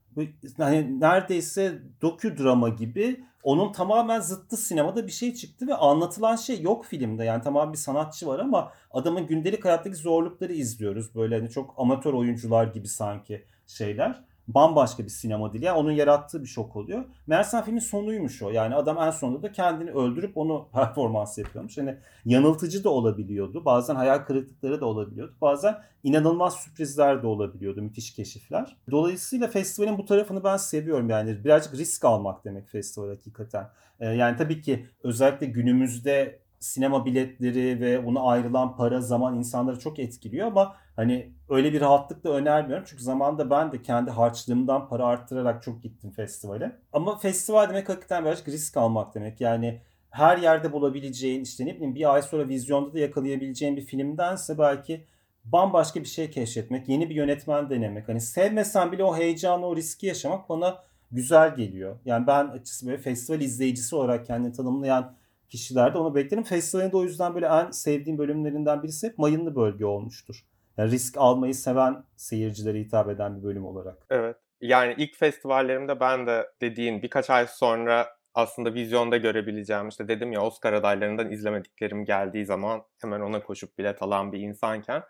Hani 0.58 1.00
neredeyse 1.00 1.82
dokü 2.02 2.38
drama 2.38 2.70
gibi 2.70 3.26
onun 3.44 3.72
tamamen 3.72 4.20
zıttı 4.20 4.58
sinemada 4.58 5.08
bir 5.08 5.12
şey 5.12 5.34
çıktı 5.34 5.68
ve 5.68 5.76
anlatılan 5.76 6.36
şey 6.36 6.62
yok 6.62 6.86
filmde. 6.86 7.24
Yani 7.24 7.44
tamam 7.44 7.74
bir 7.74 7.78
sanatçı 7.78 8.28
var 8.28 8.40
ama 8.40 8.72
adamın 8.92 9.28
gündelik 9.28 9.66
hayattaki 9.66 9.96
zorlukları 9.96 10.54
izliyoruz. 10.54 11.16
Böyle 11.16 11.36
hani 11.36 11.50
çok 11.50 11.74
amatör 11.78 12.14
oyuncular 12.14 12.68
gibi 12.68 12.88
sanki 12.88 13.46
şeyler 13.68 14.31
bambaşka 14.54 15.04
bir 15.04 15.10
sinema 15.10 15.54
dili. 15.54 15.66
Yani 15.66 15.78
onun 15.78 15.92
yarattığı 15.92 16.42
bir 16.42 16.48
şok 16.48 16.76
oluyor. 16.76 17.04
Meğersem 17.28 17.64
filmin 17.64 17.80
sonuymuş 17.80 18.42
o. 18.42 18.50
Yani 18.50 18.76
adam 18.76 18.98
en 18.98 19.12
sonunda 19.12 19.44
da 19.44 19.52
kendini 19.52 19.92
öldürüp 19.92 20.38
onu 20.38 20.68
performans 20.74 21.38
yapıyormuş. 21.38 21.78
Yani 21.78 21.98
yanıltıcı 22.26 22.84
da 22.84 22.90
olabiliyordu. 22.90 23.66
Bazen 23.66 23.96
hayal 23.96 24.18
kırıklıkları 24.18 24.82
da 24.82 24.86
olabiliyordu. 24.86 25.34
Bazen 25.42 25.78
inanılmaz 26.04 26.56
sürprizler 26.56 27.24
de 27.24 27.28
olabiliyordu. 27.28 27.82
Müthiş 27.82 28.14
keşifler. 28.14 28.78
Dolayısıyla 28.92 29.48
festivalin 29.48 29.98
bu 29.98 30.06
tarafını 30.06 30.44
ben 30.44 30.58
seviyorum. 30.58 31.10
Yani 31.10 31.44
birazcık 31.44 31.74
risk 31.74 32.06
almak 32.06 32.46
demek 32.46 32.70
festival 32.70 33.10
hakikaten. 33.10 33.70
Ee, 34.00 34.06
yani 34.06 34.38
tabii 34.38 34.62
ki 34.62 34.86
özellikle 35.04 35.46
günümüzde 35.46 36.41
sinema 36.62 37.06
biletleri 37.06 37.82
ve 37.82 38.06
buna 38.06 38.22
ayrılan 38.22 38.76
para, 38.76 39.02
zaman 39.02 39.38
insanları 39.38 39.80
çok 39.80 40.00
etkiliyor 40.00 40.48
ama 40.48 40.76
hani 40.96 41.34
öyle 41.50 41.74
bir 41.74 41.82
rahatlık 41.82 42.24
da 42.24 42.30
önermiyorum. 42.30 42.86
Çünkü 42.88 43.04
zamanında 43.04 43.50
ben 43.50 43.72
de 43.72 43.82
kendi 43.82 44.12
harçlığımdan 44.12 44.90
para 44.90 45.06
arttırarak 45.06 45.64
çok 45.64 45.84
gittim 45.84 46.12
festivale. 46.12 46.80
Ama 46.94 47.18
festival 47.18 47.70
demek 47.70 47.90
hakikaten 47.90 48.26
birazcık 48.26 48.48
risk 48.48 48.78
almak 48.78 49.16
demek. 49.16 49.42
Yani 49.42 49.82
her 50.10 50.38
yerde 50.38 50.74
bulabileceğin 50.74 51.44
işte 51.44 51.66
ne 51.66 51.76
bileyim 51.76 51.96
bir 51.96 52.14
ay 52.14 52.22
sonra 52.22 52.48
vizyonda 52.48 52.94
da 52.94 53.00
yakalayabileceğin 53.00 53.78
bir 53.78 53.86
filmdense 53.86 54.58
belki 54.58 55.06
bambaşka 55.46 56.00
bir 56.00 56.06
şey 56.06 56.32
keşfetmek, 56.32 56.90
yeni 56.90 57.10
bir 57.10 57.16
yönetmen 57.16 57.70
denemek. 57.70 58.10
Hani 58.10 58.22
sevmesen 58.22 58.92
bile 58.92 59.04
o 59.04 59.18
heyecanı, 59.18 59.66
o 59.66 59.76
riski 59.76 60.06
yaşamak 60.06 60.50
bana 60.50 60.84
güzel 61.12 61.56
geliyor. 61.56 62.00
Yani 62.06 62.28
ben 62.28 62.48
açıkçası 62.48 62.88
böyle 62.88 62.98
festival 62.98 63.42
izleyicisi 63.42 63.96
olarak 63.96 64.26
kendini 64.26 64.54
tanımlayan 64.54 65.16
kişilerde 65.52 65.98
onu 65.98 66.16
beklerim. 66.16 66.44
Festivalin 66.44 66.92
de 66.92 66.98
o 66.98 67.04
yüzden 67.04 67.36
böyle 67.36 67.46
en 67.46 67.72
sevdiğim 67.72 68.18
bölümlerinden 68.18 68.84
birisi 68.84 69.08
hep 69.08 69.18
mayınlı 69.18 69.56
bölge 69.56 69.86
olmuştur. 69.86 70.46
Yani 70.78 70.92
risk 70.92 71.18
almayı 71.18 71.56
seven 71.56 72.04
seyircilere 72.16 72.80
hitap 72.80 73.10
eden 73.10 73.38
bir 73.38 73.44
bölüm 73.44 73.66
olarak. 73.66 73.98
Evet. 74.10 74.38
Yani 74.62 74.96
ilk 74.98 75.16
festivallerimde 75.18 76.00
ben 76.00 76.28
de 76.28 76.48
dediğin 76.62 77.02
birkaç 77.02 77.30
ay 77.30 77.48
sonra 77.48 78.08
aslında 78.34 78.74
vizyonda 78.74 79.18
görebileceğim 79.18 79.90
işte 79.90 80.08
dedim 80.08 80.32
ya 80.32 80.42
Oscar 80.42 80.74
adaylarından 80.74 81.32
izlemediklerim 81.32 82.06
geldiği 82.06 82.46
zaman 82.46 82.84
hemen 83.02 83.22
ona 83.22 83.44
koşup 83.44 83.78
bilet 83.78 84.02
alan 84.02 84.32
bir 84.32 84.40
insanken 84.40 85.04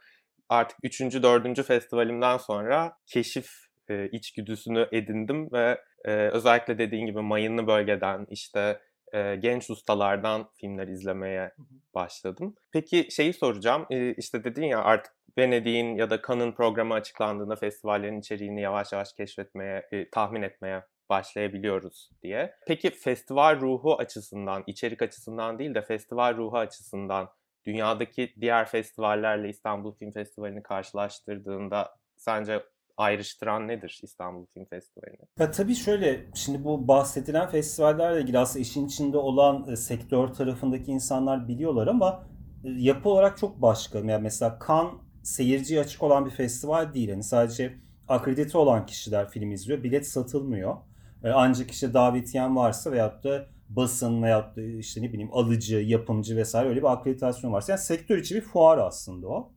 artık 0.50 0.78
3. 0.84 1.02
4. 1.02 1.64
festivalimden 1.64 2.38
sonra 2.38 2.98
keşif 3.06 3.52
e, 3.90 4.10
içgüdüsünü 4.10 4.88
edindim 4.92 5.52
ve 5.52 5.82
e, 6.06 6.12
özellikle 6.12 6.78
dediğin 6.78 7.06
gibi 7.06 7.22
mayınlı 7.22 7.68
bölgeden 7.68 8.28
işte 8.30 8.80
e, 9.14 9.36
genç 9.36 9.70
ustalardan 9.70 10.50
filmler 10.54 10.88
izlemeye 10.88 11.52
başladım. 11.94 12.56
Peki 12.72 13.08
şeyi 13.12 13.34
soracağım. 13.34 13.86
E, 13.90 14.14
işte 14.14 14.44
dedin 14.44 14.66
ya 14.66 14.84
artık 14.84 15.14
Venedik'in 15.38 15.96
ya 15.96 16.10
da 16.10 16.22
Cannes'ın 16.28 16.52
programı 16.52 16.94
açıklandığında 16.94 17.56
festivallerin 17.56 18.20
içeriğini 18.20 18.62
yavaş 18.62 18.92
yavaş 18.94 19.14
keşfetmeye, 19.14 19.88
e, 19.92 20.10
tahmin 20.10 20.42
etmeye 20.42 20.84
başlayabiliyoruz 21.10 22.10
diye. 22.24 22.56
Peki 22.68 22.90
festival 22.90 23.62
ruhu 23.62 23.98
açısından, 23.98 24.64
içerik 24.68 25.02
açısından 25.02 25.60
değil 25.60 25.76
de 25.76 25.82
festival 25.82 26.38
ruhu 26.38 26.58
açısından 26.58 27.30
dünyadaki 27.66 28.34
diğer 28.42 28.66
festivallerle 28.66 29.50
İstanbul 29.50 29.96
Film 29.96 30.12
Festivali'ni 30.12 30.64
karşılaştırdığında 30.64 31.96
sence 32.18 32.64
ayrıştıran 32.98 33.68
nedir 33.68 34.00
İstanbul 34.04 34.46
Film 34.54 34.66
Festivali'ni? 34.66 35.26
Ya 35.40 35.52
tabii 35.52 35.76
şöyle, 35.76 36.26
şimdi 36.36 36.64
bu 36.64 36.88
bahsedilen 36.88 37.50
festivallerle 37.50 38.22
ilgili 38.22 38.40
aslında 38.40 38.60
işin 38.60 38.88
içinde 38.88 39.18
olan 39.18 39.70
e, 39.70 39.76
sektör 39.76 40.28
tarafındaki 40.28 40.92
insanlar 40.92 41.48
biliyorlar 41.48 41.88
ama 41.88 42.28
e, 42.64 42.70
yapı 42.70 43.10
olarak 43.10 43.38
çok 43.38 43.62
başka. 43.62 44.00
Yani 44.00 44.24
mesela 44.24 44.60
Cannes 44.68 44.94
seyirciye 45.24 45.80
açık 45.80 46.04
olan 46.04 46.26
bir 46.26 46.32
festival 46.32 46.94
değil. 46.94 47.10
Yani 47.10 47.24
sadece 47.24 47.78
akredite 48.08 48.58
olan 48.58 48.86
kişiler 48.86 49.30
film 49.30 49.52
izliyor. 49.52 49.84
Bilet 49.84 50.08
satılmıyor. 50.08 50.76
E, 51.24 51.30
ancak 51.30 51.72
işte 51.72 51.94
davetiyen 51.94 52.56
varsa 52.56 52.92
veyahut 52.92 53.24
da 53.24 53.46
basın 53.70 54.24
veyahut 54.24 54.56
da 54.56 54.62
işte 54.62 55.02
ne 55.02 55.14
bileyim 55.14 55.30
alıcı, 55.34 55.78
yapımcı 55.78 56.38
vesaire 56.38 56.70
öyle 56.70 56.80
bir 56.80 56.92
akreditasyon 56.92 57.54
varsa. 57.54 57.72
Yani 57.72 57.82
sektör 57.82 58.18
içi 58.18 58.36
bir 58.36 58.42
fuar 58.42 58.78
aslında 58.78 59.28
o. 59.28 59.54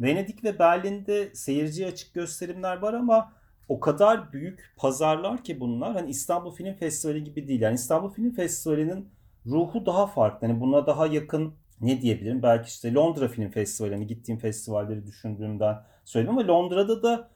Venedik 0.00 0.44
ve 0.44 0.58
Berlin'de 0.58 1.34
seyirciye 1.34 1.88
açık 1.88 2.14
gösterimler 2.14 2.76
var 2.76 2.94
ama 2.94 3.32
o 3.68 3.80
kadar 3.80 4.32
büyük 4.32 4.74
pazarlar 4.76 5.44
ki 5.44 5.60
bunlar. 5.60 5.92
Hani 5.92 6.10
İstanbul 6.10 6.54
Film 6.54 6.74
Festivali 6.74 7.24
gibi 7.24 7.48
değil. 7.48 7.60
Yani 7.60 7.74
İstanbul 7.74 8.10
Film 8.10 8.30
Festivali'nin 8.30 9.08
ruhu 9.46 9.86
daha 9.86 10.06
farklı. 10.06 10.46
Hani 10.46 10.60
buna 10.60 10.86
daha 10.86 11.06
yakın 11.06 11.54
ne 11.80 12.02
diyebilirim? 12.02 12.42
Belki 12.42 12.68
işte 12.68 12.94
Londra 12.94 13.28
Film 13.28 13.50
Festivali, 13.50 13.94
hani 13.94 14.06
gittiğim 14.06 14.38
festivalleri 14.40 15.06
düşündüğümden 15.06 15.78
söyledim 16.04 16.38
ama 16.38 16.48
Londra'da 16.48 17.02
da 17.02 17.30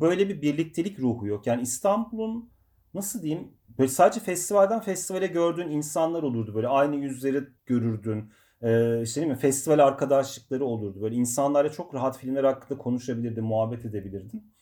böyle 0.00 0.28
bir 0.28 0.42
birliktelik 0.42 1.00
ruhu 1.00 1.26
yok. 1.26 1.46
Yani 1.46 1.62
İstanbul'un 1.62 2.50
nasıl 2.94 3.22
diyeyim 3.22 3.48
böyle 3.78 3.88
sadece 3.88 4.20
festivalden 4.20 4.80
festivale 4.80 5.26
gördüğün 5.26 5.68
insanlar 5.68 6.22
olurdu. 6.22 6.54
Böyle 6.54 6.68
aynı 6.68 6.96
yüzleri 6.96 7.44
görürdün 7.66 8.30
e, 8.62 8.68
değil 9.16 9.26
mi 9.26 9.36
festival 9.36 9.78
arkadaşlıkları 9.78 10.64
olurdu. 10.64 11.02
Böyle 11.02 11.14
insanlarla 11.14 11.72
çok 11.72 11.94
rahat 11.94 12.18
filmler 12.18 12.44
hakkında 12.44 12.78
konuşabilirdin, 12.78 13.44
muhabbet 13.44 13.84
edebilirdin. 13.84 14.52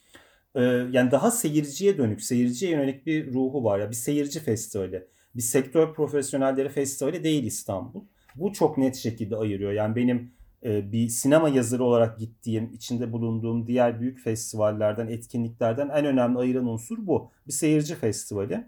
E, 0.54 0.62
yani 0.62 1.10
daha 1.10 1.30
seyirciye 1.30 1.98
dönük, 1.98 2.22
seyirciye 2.22 2.70
yönelik 2.72 3.06
bir 3.06 3.32
ruhu 3.32 3.64
var. 3.64 3.78
ya 3.78 3.90
Bir 3.90 3.94
seyirci 3.94 4.40
festivali, 4.40 5.06
bir 5.34 5.42
sektör 5.42 5.94
profesyonelleri 5.94 6.68
festivali 6.68 7.24
değil 7.24 7.44
İstanbul. 7.44 8.04
Bu 8.36 8.52
çok 8.52 8.78
net 8.78 8.96
şekilde 8.96 9.36
ayırıyor. 9.36 9.72
Yani 9.72 9.96
benim 9.96 10.36
bir 10.64 11.08
sinema 11.08 11.48
yazarı 11.48 11.84
olarak 11.84 12.18
gittiğim, 12.18 12.72
içinde 12.72 13.12
bulunduğum 13.12 13.66
diğer 13.66 14.00
büyük 14.00 14.20
festivallerden, 14.20 15.06
etkinliklerden 15.08 15.88
en 15.88 16.04
önemli 16.04 16.38
ayıran 16.38 16.66
unsur 16.66 17.06
bu. 17.06 17.30
Bir 17.46 17.52
seyirci 17.52 17.94
festivali. 17.94 18.64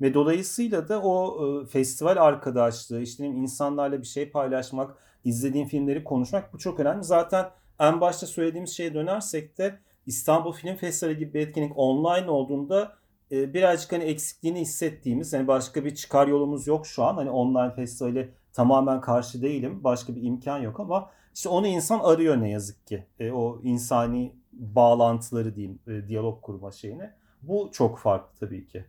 Ve 0.00 0.14
dolayısıyla 0.14 0.88
da 0.88 1.02
o 1.02 1.44
e, 1.62 1.66
festival 1.66 2.16
arkadaşlığı, 2.16 3.00
işte 3.00 3.26
insanlarla 3.26 4.00
bir 4.00 4.06
şey 4.06 4.30
paylaşmak, 4.30 4.94
izlediğim 5.24 5.68
filmleri 5.68 6.04
konuşmak 6.04 6.52
bu 6.52 6.58
çok 6.58 6.80
önemli. 6.80 7.04
Zaten 7.04 7.50
en 7.80 8.00
başta 8.00 8.26
söylediğimiz 8.26 8.70
şeye 8.70 8.94
dönersek 8.94 9.58
de 9.58 9.78
İstanbul 10.06 10.52
Film 10.52 10.76
Festivali 10.76 11.18
gibi 11.18 11.34
bir 11.34 11.40
etkinlik 11.40 11.72
online 11.78 12.30
olduğunda 12.30 12.96
e, 13.32 13.54
birazcık 13.54 13.92
hani 13.92 14.04
eksikliğini 14.04 14.60
hissettiğimiz 14.60 15.32
hani 15.32 15.46
başka 15.46 15.84
bir 15.84 15.94
çıkar 15.94 16.26
yolumuz 16.26 16.66
yok 16.66 16.86
şu 16.86 17.04
an. 17.04 17.14
Hani 17.14 17.30
online 17.30 17.74
festivale 17.74 18.28
tamamen 18.52 19.00
karşı 19.00 19.42
değilim. 19.42 19.84
Başka 19.84 20.16
bir 20.16 20.22
imkan 20.22 20.58
yok 20.58 20.80
ama 20.80 21.10
işte 21.34 21.48
onu 21.48 21.66
insan 21.66 22.00
arıyor 22.02 22.40
ne 22.40 22.50
yazık 22.50 22.86
ki. 22.86 23.06
E, 23.20 23.30
o 23.30 23.60
insani 23.62 24.32
bağlantıları 24.52 25.56
diyeyim, 25.56 25.78
e, 25.86 26.08
diyalog 26.08 26.42
kurma 26.42 26.72
şeyini. 26.72 27.10
Bu 27.42 27.70
çok 27.72 27.98
farklı 27.98 28.38
tabii 28.40 28.66
ki. 28.66 28.84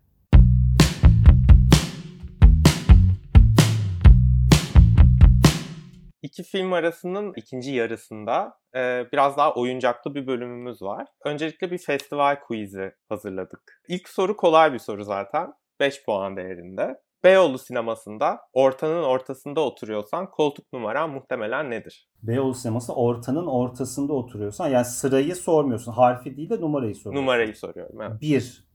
İki 6.38 6.50
film 6.50 6.74
arasının 6.74 7.34
ikinci 7.36 7.72
yarısında 7.72 8.54
e, 8.76 9.06
biraz 9.14 9.38
daha 9.38 9.54
oyuncaklı 9.54 10.16
bir 10.16 10.28
bölümümüz 10.28 10.82
var. 10.82 11.08
Öncelikle 11.26 11.72
bir 11.72 11.78
festival 11.78 12.40
quiz'i 12.40 12.92
hazırladık. 13.10 13.82
İlk 13.88 14.10
soru 14.10 14.38
kolay 14.38 14.74
bir 14.74 14.80
soru 14.80 15.04
zaten. 15.04 15.54
5 15.80 16.06
puan 16.06 16.38
değerinde. 16.38 17.02
Beyoğlu 17.24 17.58
sinemasında 17.58 18.40
ortanın 18.54 19.04
ortasında 19.04 19.62
oturuyorsan 19.62 20.32
koltuk 20.32 20.74
numaran 20.74 21.10
muhtemelen 21.10 21.72
nedir? 21.72 22.10
Beyoğlu 22.24 22.54
sineması 22.54 22.94
ortanın 22.94 23.48
ortasında 23.48 24.14
oturuyorsan 24.14 24.68
yani 24.68 24.86
sırayı 24.86 25.36
sormuyorsun. 25.36 25.92
Harfi 25.92 26.38
değil 26.38 26.50
de 26.50 26.62
numarayı 26.62 26.96
soruyorsun. 26.96 27.22
Numarayı 27.22 27.56
soruyorum 27.56 28.02
evet. 28.02 28.22
Bir. 28.22 28.67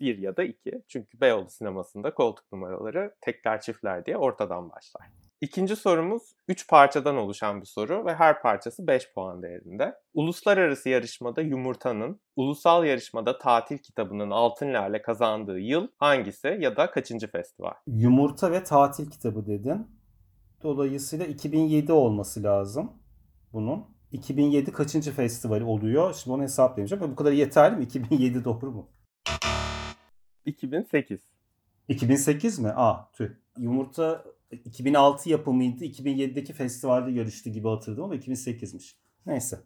Evet 0.00 0.16
Bir 0.16 0.22
ya 0.22 0.36
da 0.36 0.44
iki. 0.44 0.82
Çünkü 0.88 1.20
Beyoğlu 1.20 1.50
sinemasında 1.50 2.14
koltuk 2.14 2.52
numaraları 2.52 3.14
tekler 3.20 3.60
çiftler 3.60 4.06
diye 4.06 4.16
ortadan 4.16 4.70
başlar. 4.70 5.06
İkinci 5.40 5.76
sorumuz 5.76 6.22
3 6.48 6.68
parçadan 6.68 7.16
oluşan 7.16 7.60
bir 7.60 7.66
soru 7.66 8.06
ve 8.06 8.14
her 8.14 8.42
parçası 8.42 8.86
5 8.86 9.12
puan 9.14 9.42
değerinde. 9.42 9.94
Uluslararası 10.14 10.88
yarışmada 10.88 11.42
Yumurta'nın, 11.42 12.20
ulusal 12.36 12.84
yarışmada 12.84 13.38
Tatil 13.38 13.78
kitabının 13.78 14.30
Altın 14.30 14.74
Lale 14.74 15.02
kazandığı 15.02 15.58
yıl 15.58 15.88
hangisi 15.98 16.56
ya 16.60 16.76
da 16.76 16.90
kaçıncı 16.90 17.30
festival? 17.30 17.74
Yumurta 17.86 18.52
ve 18.52 18.64
Tatil 18.64 19.10
kitabı 19.10 19.46
dedin. 19.46 19.86
Dolayısıyla 20.62 21.26
2007 21.26 21.92
olması 21.92 22.42
lazım 22.42 22.92
bunun. 23.52 23.96
2007 24.12 24.72
kaçıncı 24.72 25.12
festival 25.12 25.60
oluyor? 25.60 26.14
Şimdi 26.14 26.34
onu 26.34 26.42
hesaplayamayacağım. 26.42 27.12
Bu 27.12 27.16
kadar 27.16 27.32
yeterli 27.32 27.76
mi? 27.76 27.84
2007 27.84 28.44
doğru 28.44 28.70
mu? 28.70 28.88
2008. 30.46 31.20
2008 31.88 32.58
mi? 32.58 32.68
Aa 32.68 33.10
tüh. 33.12 33.30
Yumurta 33.58 34.24
2006 34.64 35.30
yapımıydı. 35.30 35.84
2007'deki 35.84 36.52
festivalde 36.52 37.10
yarıştı 37.10 37.50
gibi 37.50 37.68
hatırladım 37.68 38.04
ama 38.04 38.16
2008'miş. 38.16 38.94
Neyse. 39.26 39.58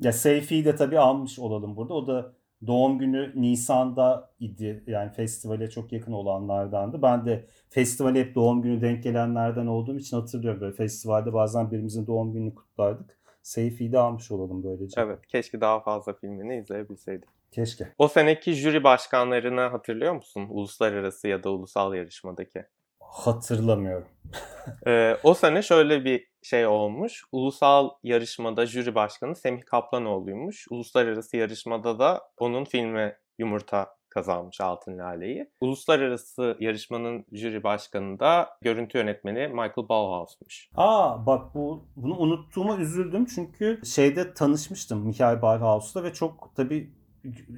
Ya 0.00 0.12
Seyfi'yi 0.12 0.64
de 0.64 0.76
tabii 0.76 0.98
almış 0.98 1.38
olalım 1.38 1.76
burada. 1.76 1.94
O 1.94 2.06
da 2.06 2.32
doğum 2.66 2.98
günü 2.98 3.32
Nisan'da 3.34 4.30
idi. 4.40 4.84
Yani 4.86 5.12
festivale 5.12 5.70
çok 5.70 5.92
yakın 5.92 6.12
olanlardandı. 6.12 7.02
Ben 7.02 7.26
de 7.26 7.46
festivale 7.70 8.20
hep 8.20 8.34
doğum 8.34 8.62
günü 8.62 8.80
denk 8.80 9.02
gelenlerden 9.02 9.66
olduğum 9.66 9.98
için 9.98 10.16
hatırlıyorum. 10.16 10.60
Böyle 10.60 10.76
festivalde 10.76 11.32
bazen 11.32 11.70
birimizin 11.70 12.06
doğum 12.06 12.32
gününü 12.32 12.54
kutlardık. 12.54 13.18
Seyfi'yi 13.42 13.92
de 13.92 13.98
almış 13.98 14.30
olalım 14.30 14.62
böylece. 14.64 15.00
Evet, 15.00 15.26
keşke 15.26 15.60
daha 15.60 15.80
fazla 15.80 16.12
filmini 16.12 16.56
izleyebilseydik. 16.56 17.37
Keşke. 17.50 17.92
O 17.98 18.08
seneki 18.08 18.52
jüri 18.52 18.84
başkanlarını 18.84 19.60
hatırlıyor 19.60 20.14
musun? 20.14 20.46
Uluslararası 20.50 21.28
ya 21.28 21.44
da 21.44 21.50
ulusal 21.50 21.94
yarışmadaki. 21.94 22.64
Hatırlamıyorum. 23.00 24.08
ee, 24.86 25.16
o 25.22 25.34
sene 25.34 25.62
şöyle 25.62 26.04
bir 26.04 26.28
şey 26.42 26.66
olmuş. 26.66 27.24
Ulusal 27.32 27.90
yarışmada 28.02 28.66
jüri 28.66 28.94
başkanı 28.94 29.36
Semih 29.36 29.62
Kaplanoğlu'ymuş. 29.64 30.66
Uluslararası 30.70 31.36
yarışmada 31.36 31.98
da 31.98 32.22
onun 32.38 32.64
filmi 32.64 33.16
Yumurta 33.38 33.98
kazanmış 34.08 34.60
Altın 34.60 34.98
Lale'yi. 34.98 35.50
Uluslararası 35.60 36.56
yarışmanın 36.60 37.24
jüri 37.32 37.62
başkanı 37.62 38.20
da 38.20 38.48
görüntü 38.62 38.98
yönetmeni 38.98 39.48
Michael 39.48 39.88
Bauhaus'muş. 39.88 40.70
Aa 40.76 41.26
bak 41.26 41.54
bu 41.54 41.84
bunu 41.96 42.18
unuttuğuma 42.18 42.76
üzüldüm 42.76 43.26
çünkü 43.26 43.80
şeyde 43.86 44.34
tanışmıştım 44.34 45.06
Michael 45.06 45.42
Bauhaus'la 45.42 46.04
ve 46.04 46.12
çok 46.12 46.52
tabii 46.56 46.97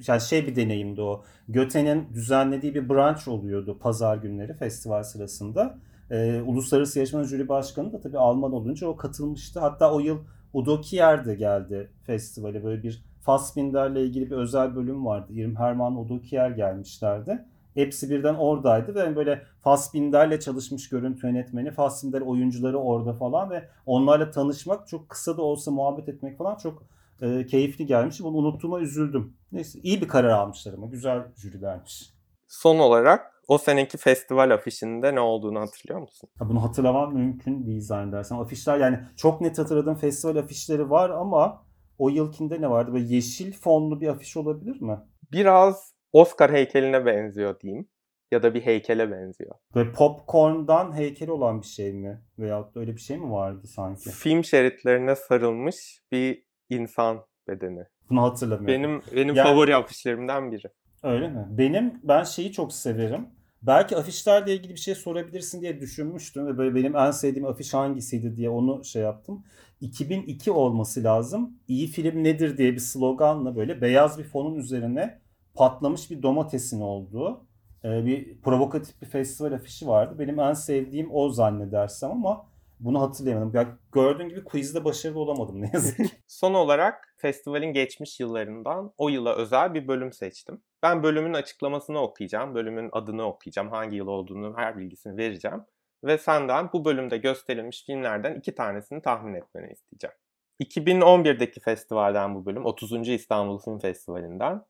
yani 0.07 0.21
şey 0.21 0.47
bir 0.47 0.55
deneyimdi 0.55 1.01
o. 1.01 1.23
Göte'nin 1.49 2.07
düzenlediği 2.13 2.75
bir 2.75 2.89
brunch 2.89 3.27
oluyordu 3.27 3.77
pazar 3.79 4.17
günleri 4.17 4.53
festival 4.53 5.03
sırasında. 5.03 5.77
Ee, 6.11 6.41
Uluslararası 6.41 6.99
Yarışmanın 6.99 7.25
Jüri 7.25 7.49
Başkanı 7.49 7.93
da 7.93 8.01
tabii 8.01 8.17
Alman 8.17 8.53
olunca 8.53 8.87
o 8.87 8.95
katılmıştı. 8.95 9.59
Hatta 9.59 9.93
o 9.93 9.99
yıl 9.99 10.17
Udo 10.53 10.81
Kier 10.81 11.25
de 11.25 11.35
geldi 11.35 11.91
festivale. 12.05 12.63
Böyle 12.63 12.83
bir 12.83 13.03
Fassbinder'le 13.21 13.95
ilgili 13.95 14.31
bir 14.31 14.35
özel 14.35 14.75
bölüm 14.75 15.05
vardı. 15.05 15.33
İrm 15.33 15.55
Herman, 15.55 15.99
Udo 15.99 16.21
Kier 16.21 16.49
gelmişlerdi. 16.49 17.45
Hepsi 17.73 18.09
birden 18.09 18.33
oradaydı 18.35 18.95
ve 18.95 19.15
böyle 19.15 19.43
Fassbinder'le 19.61 20.39
çalışmış 20.39 20.89
görüntü 20.89 21.27
yönetmeni, 21.27 21.71
Fassbinder 21.71 22.21
oyuncuları 22.21 22.77
orada 22.77 23.13
falan 23.13 23.49
ve 23.49 23.67
onlarla 23.85 24.31
tanışmak, 24.31 24.87
çok 24.87 25.09
kısa 25.09 25.37
da 25.37 25.41
olsa 25.41 25.71
muhabbet 25.71 26.09
etmek 26.09 26.37
falan 26.37 26.55
çok 26.55 26.83
e, 27.21 27.45
keyifli 27.45 27.85
gelmiş. 27.85 28.23
Bunu 28.23 28.37
unuttuğuma 28.37 28.79
üzüldüm. 28.79 29.37
Neyse 29.51 29.79
iyi 29.83 30.01
bir 30.01 30.07
karar 30.07 30.29
almışlar 30.29 30.73
ama 30.73 30.87
güzel 30.87 31.23
jürilermiş. 31.35 32.13
Son 32.47 32.79
olarak 32.79 33.31
o 33.47 33.57
seneki 33.57 33.97
festival 33.97 34.51
afişinde 34.51 35.15
ne 35.15 35.19
olduğunu 35.19 35.59
hatırlıyor 35.59 35.99
musun? 36.01 36.29
Ha, 36.39 36.49
bunu 36.49 36.63
hatırlamam 36.63 37.13
mümkün 37.13 37.65
değil 37.65 37.81
zannedersem. 37.81 38.39
Afişler 38.39 38.77
yani 38.77 38.99
çok 39.15 39.41
net 39.41 39.59
hatırladığım 39.59 39.95
festival 39.95 40.35
afişleri 40.35 40.89
var 40.89 41.09
ama 41.09 41.65
o 41.97 42.09
yılkinde 42.09 42.61
ne 42.61 42.69
vardı? 42.69 42.93
Böyle 42.93 43.15
yeşil 43.15 43.53
fonlu 43.53 44.01
bir 44.01 44.07
afiş 44.07 44.37
olabilir 44.37 44.81
mi? 44.81 44.99
Biraz 45.31 45.93
Oscar 46.13 46.51
heykeline 46.51 47.05
benziyor 47.05 47.59
diyeyim. 47.59 47.87
Ya 48.31 48.43
da 48.43 48.53
bir 48.53 48.61
heykele 48.61 49.11
benziyor. 49.11 49.55
Böyle 49.75 49.91
popcorn'dan 49.91 50.95
heykeli 50.95 51.31
olan 51.31 51.61
bir 51.61 51.67
şey 51.67 51.93
mi? 51.93 52.21
Veyahut 52.39 52.75
da 52.75 52.79
öyle 52.79 52.95
bir 52.95 53.01
şey 53.01 53.17
mi 53.17 53.31
vardı 53.31 53.67
sanki? 53.67 54.09
Film 54.09 54.43
şeritlerine 54.43 55.15
sarılmış 55.15 56.01
bir 56.11 56.43
insan 56.71 57.25
bedeni. 57.47 57.85
Bunu 58.09 58.21
hatırlamıyorum. 58.21 58.67
Benim 58.67 59.01
benim 59.15 59.35
yani, 59.35 59.47
favori 59.47 59.75
afişlerimden 59.75 60.51
biri. 60.51 60.67
Öyle 61.03 61.27
mi? 61.27 61.47
Benim 61.49 61.99
ben 62.03 62.23
şeyi 62.23 62.51
çok 62.51 62.73
severim. 62.73 63.27
Belki 63.61 63.97
afişlerle 63.97 64.53
ilgili 64.55 64.73
bir 64.73 64.79
şey 64.79 64.95
sorabilirsin 64.95 65.61
diye 65.61 65.81
düşünmüştüm 65.81 66.47
ve 66.47 66.57
böyle 66.57 66.75
benim 66.75 66.95
en 66.95 67.11
sevdiğim 67.11 67.47
afiş 67.47 67.73
hangisiydi 67.73 68.35
diye 68.35 68.49
onu 68.49 68.85
şey 68.85 69.01
yaptım. 69.01 69.43
2002 69.81 70.51
olması 70.51 71.03
lazım. 71.03 71.59
İyi 71.67 71.87
film 71.87 72.23
nedir 72.23 72.57
diye 72.57 72.73
bir 72.73 72.79
sloganla 72.79 73.55
böyle 73.55 73.81
beyaz 73.81 74.19
bir 74.19 74.23
fonun 74.23 74.55
üzerine 74.55 75.19
patlamış 75.55 76.11
bir 76.11 76.23
domatesin 76.23 76.81
olduğu 76.81 77.45
bir 77.83 78.41
provokatif 78.41 79.01
bir 79.01 79.07
festival 79.07 79.51
afişi 79.51 79.87
vardı. 79.87 80.15
Benim 80.19 80.39
en 80.39 80.53
sevdiğim 80.53 81.09
o 81.11 81.29
zannedersem 81.29 82.11
ama 82.11 82.45
bunu 82.81 83.01
hatırlayamadım. 83.01 83.55
Ya 83.55 83.77
gördüğün 83.91 84.29
gibi 84.29 84.43
quizde 84.43 84.85
başarılı 84.85 85.19
olamadım 85.19 85.61
ne 85.61 85.69
yazık 85.73 85.97
ki. 85.97 86.03
Son 86.27 86.53
olarak 86.53 87.15
festivalin 87.17 87.73
geçmiş 87.73 88.19
yıllarından 88.19 88.93
o 88.97 89.09
yıla 89.09 89.35
özel 89.35 89.73
bir 89.73 89.87
bölüm 89.87 90.13
seçtim. 90.13 90.61
Ben 90.83 91.03
bölümün 91.03 91.33
açıklamasını 91.33 91.99
okuyacağım, 91.99 92.55
bölümün 92.55 92.89
adını 92.91 93.23
okuyacağım, 93.23 93.69
hangi 93.69 93.97
yıl 93.97 94.07
olduğunu 94.07 94.53
her 94.57 94.77
bilgisini 94.77 95.17
vereceğim. 95.17 95.63
Ve 96.03 96.17
senden 96.17 96.69
bu 96.73 96.85
bölümde 96.85 97.17
gösterilmiş 97.17 97.85
filmlerden 97.85 98.35
iki 98.35 98.55
tanesini 98.55 99.01
tahmin 99.01 99.33
etmeni 99.33 99.71
isteyeceğim. 99.71 100.15
2011'deki 100.63 101.59
festivalden 101.59 102.35
bu 102.35 102.45
bölüm, 102.45 102.65
30. 102.65 103.09
İstanbul 103.09 103.59
Film 103.59 103.79
Festivali'nden. 103.79 104.65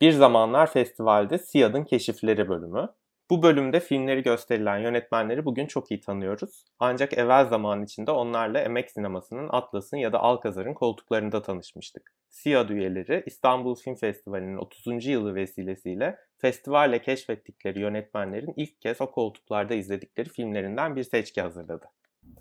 Bir 0.00 0.12
zamanlar 0.12 0.72
festivalde 0.72 1.38
Siyad'ın 1.38 1.84
Keşifleri 1.84 2.48
bölümü. 2.48 2.88
Bu 3.32 3.42
bölümde 3.42 3.80
filmleri 3.80 4.22
gösterilen 4.22 4.78
yönetmenleri 4.78 5.44
bugün 5.44 5.66
çok 5.66 5.90
iyi 5.90 6.00
tanıyoruz. 6.00 6.64
Ancak 6.78 7.18
evvel 7.18 7.46
zaman 7.46 7.82
içinde 7.82 8.10
onlarla 8.10 8.60
emek 8.60 8.90
sinemasının 8.90 9.48
Atlas'ın 9.50 9.96
ya 9.96 10.12
da 10.12 10.20
Alkazar'ın 10.20 10.74
koltuklarında 10.74 11.42
tanışmıştık. 11.42 12.14
SİAD 12.28 12.68
üyeleri 12.68 13.22
İstanbul 13.26 13.74
Film 13.74 13.94
Festivali'nin 13.94 14.56
30. 14.56 15.06
yılı 15.06 15.34
vesilesiyle 15.34 16.18
festivalle 16.38 17.02
keşfettikleri 17.02 17.80
yönetmenlerin 17.80 18.54
ilk 18.56 18.80
kez 18.80 19.00
o 19.00 19.10
koltuklarda 19.10 19.74
izledikleri 19.74 20.28
filmlerinden 20.28 20.96
bir 20.96 21.02
seçki 21.02 21.42
hazırladı. 21.42 21.86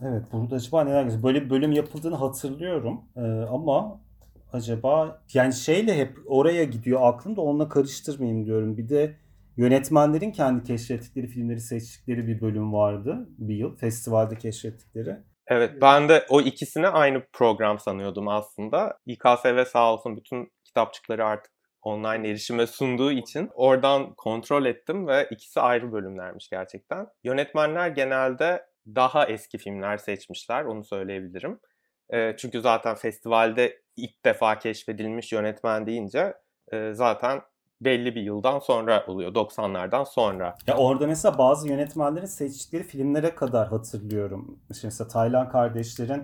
Evet 0.02 0.24
burada 0.32 0.56
acaba 0.56 0.84
neler 0.84 1.04
güzel. 1.04 1.24
Böyle 1.24 1.46
bir 1.46 1.50
bölüm 1.50 1.72
yapıldığını 1.72 2.16
hatırlıyorum 2.16 3.02
ee, 3.16 3.22
ama 3.52 4.02
acaba 4.54 5.22
yani 5.34 5.54
şeyle 5.54 5.98
hep 5.98 6.18
oraya 6.26 6.64
gidiyor 6.64 7.00
aklım 7.04 7.36
da 7.36 7.42
onunla 7.42 7.70
karıştırmayayım 7.70 8.46
diyorum. 8.46 8.78
Bir 8.78 8.90
de 8.90 9.21
yönetmenlerin 9.58 10.32
kendi 10.32 10.64
keşfettikleri 10.64 11.28
filmleri 11.28 11.60
seçtikleri 11.60 12.28
bir 12.28 12.42
bölüm 12.42 12.74
vardı 12.74 13.30
bir 13.38 13.56
yıl. 13.56 13.78
Festivalde 13.78 14.36
keşfettikleri. 14.36 15.18
Evet 15.48 15.82
ben 15.82 16.10
de 16.10 16.26
o 16.30 16.42
ikisini 16.42 16.88
aynı 16.88 17.24
program 17.34 17.80
sanıyordum 17.80 18.28
aslında. 18.28 19.00
İKSV 19.06 19.66
sağ 19.66 19.94
olsun 19.94 20.18
bütün 20.18 20.52
kitapçıkları 20.64 21.26
artık 21.26 21.52
online 21.82 22.30
erişime 22.30 22.68
sunduğu 22.68 23.12
için 23.12 23.50
oradan 23.54 24.14
kontrol 24.14 24.66
ettim 24.66 25.08
ve 25.08 25.28
ikisi 25.32 25.62
ayrı 25.62 25.92
bölümlermiş 25.92 26.50
gerçekten. 26.50 27.08
Yönetmenler 27.24 27.88
genelde 27.88 28.66
daha 28.88 29.26
eski 29.26 29.58
filmler 29.58 29.98
seçmişler 29.98 30.64
onu 30.64 30.84
söyleyebilirim. 30.84 31.60
Çünkü 32.38 32.62
zaten 32.62 32.96
festivalde 32.96 33.82
ilk 33.96 34.26
defa 34.26 34.60
keşfedilmiş 34.60 35.32
yönetmen 35.32 35.86
deyince 35.86 36.34
zaten 36.92 37.42
belli 37.82 38.16
bir 38.16 38.22
yıldan 38.22 38.60
sonra 38.60 39.06
oluyor. 39.08 39.32
90'lardan 39.32 40.06
sonra. 40.06 40.58
Ya 40.68 40.78
orada 40.78 41.08
mesela 41.08 41.38
bazı 41.38 41.68
yönetmenlerin 41.68 42.26
seçtikleri 42.26 42.84
filmlere 42.84 43.36
kadar 43.36 43.68
hatırlıyorum. 43.68 44.60
İşte 44.72 44.88
mesela 44.88 45.08
Taylan 45.08 45.50
kardeşlerin 45.50 46.24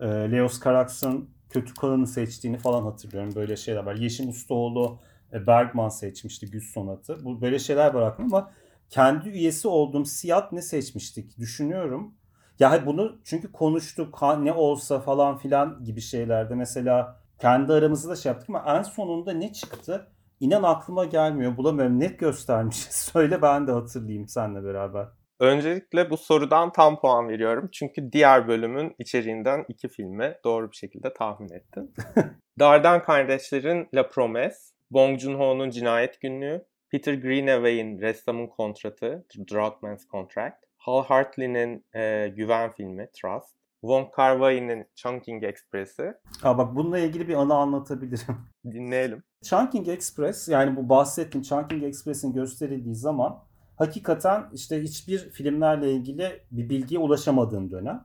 e, 0.00 0.06
Leos 0.06 0.64
Carax'ın 0.64 1.30
Kötü 1.50 1.74
Kalan'ı 1.74 2.06
seçtiğini 2.06 2.58
falan 2.58 2.82
hatırlıyorum. 2.82 3.34
Böyle 3.34 3.56
şeyler 3.56 3.82
var. 3.82 3.94
Yeşim 3.94 4.28
Ustaoğlu 4.28 4.98
e, 5.32 5.46
Bergman 5.46 5.88
seçmişti 5.88 6.50
Güz 6.50 6.72
Sonatı. 6.72 7.24
Bu 7.24 7.40
böyle 7.40 7.58
şeyler 7.58 7.94
var 7.94 8.02
aklımda 8.02 8.36
ama 8.36 8.50
kendi 8.90 9.28
üyesi 9.28 9.68
olduğum 9.68 10.04
Siyat 10.04 10.52
ne 10.52 10.62
seçmiştik 10.62 11.38
düşünüyorum. 11.38 12.14
Ya 12.58 12.86
bunu 12.86 13.18
çünkü 13.24 13.52
konuştuk 13.52 14.22
ne 14.38 14.52
olsa 14.52 15.00
falan 15.00 15.38
filan 15.38 15.84
gibi 15.84 16.00
şeylerde 16.00 16.54
mesela 16.54 17.20
kendi 17.38 17.72
aramızda 17.72 18.10
da 18.10 18.16
şey 18.16 18.32
yaptık 18.32 18.48
ama 18.50 18.64
en 18.78 18.82
sonunda 18.82 19.32
ne 19.32 19.52
çıktı? 19.52 20.08
İnan 20.40 20.62
aklıma 20.62 21.04
gelmiyor. 21.04 21.56
Bulamıyorum. 21.56 22.00
Net 22.00 22.18
göstermiş. 22.18 22.76
Söyle 22.90 23.42
ben 23.42 23.66
de 23.66 23.72
hatırlayayım 23.72 24.28
seninle 24.28 24.64
beraber. 24.64 25.06
Öncelikle 25.40 26.10
bu 26.10 26.16
sorudan 26.16 26.72
tam 26.72 27.00
puan 27.00 27.28
veriyorum. 27.28 27.68
Çünkü 27.72 28.12
diğer 28.12 28.48
bölümün 28.48 28.94
içeriğinden 28.98 29.64
iki 29.68 29.88
filmi 29.88 30.36
doğru 30.44 30.70
bir 30.70 30.76
şekilde 30.76 31.12
tahmin 31.14 31.52
ettin. 31.52 31.94
Dardan 32.58 33.02
kardeşlerin 33.02 33.88
La 33.94 34.08
Promesse, 34.08 34.74
Bong 34.90 35.18
Joon-ho'nun 35.18 35.70
Cinayet 35.70 36.20
Günlüğü, 36.20 36.64
Peter 36.90 37.14
Greenaway'in 37.14 38.00
Ressamın 38.00 38.46
Kontratı, 38.46 39.26
The 39.28 39.54
Draughtman's 39.54 40.08
Contract, 40.08 40.64
Hal 40.78 41.04
Hartley'nin 41.04 41.86
e, 41.94 42.28
Güven 42.28 42.72
filmi, 42.72 43.08
Trust, 43.12 43.57
Wong 43.80 44.14
Kar 44.14 44.32
Wai'nin 44.32 44.86
Chungking 44.94 45.44
Express'i. 45.44 46.14
Ha 46.42 46.58
bak 46.58 46.76
bununla 46.76 46.98
ilgili 46.98 47.28
bir 47.28 47.34
anı 47.34 47.54
anlatabilirim. 47.54 48.36
Dinleyelim. 48.64 49.22
Chungking 49.44 49.88
Express 49.88 50.48
yani 50.48 50.76
bu 50.76 50.88
bahsettiğim 50.88 51.42
Chungking 51.42 51.84
Express'in 51.84 52.32
gösterildiği 52.32 52.94
zaman 52.94 53.38
hakikaten 53.76 54.44
işte 54.52 54.82
hiçbir 54.82 55.18
filmlerle 55.18 55.92
ilgili 55.92 56.42
bir 56.50 56.68
bilgiye 56.68 57.00
ulaşamadığım 57.00 57.70
dönem. 57.70 58.04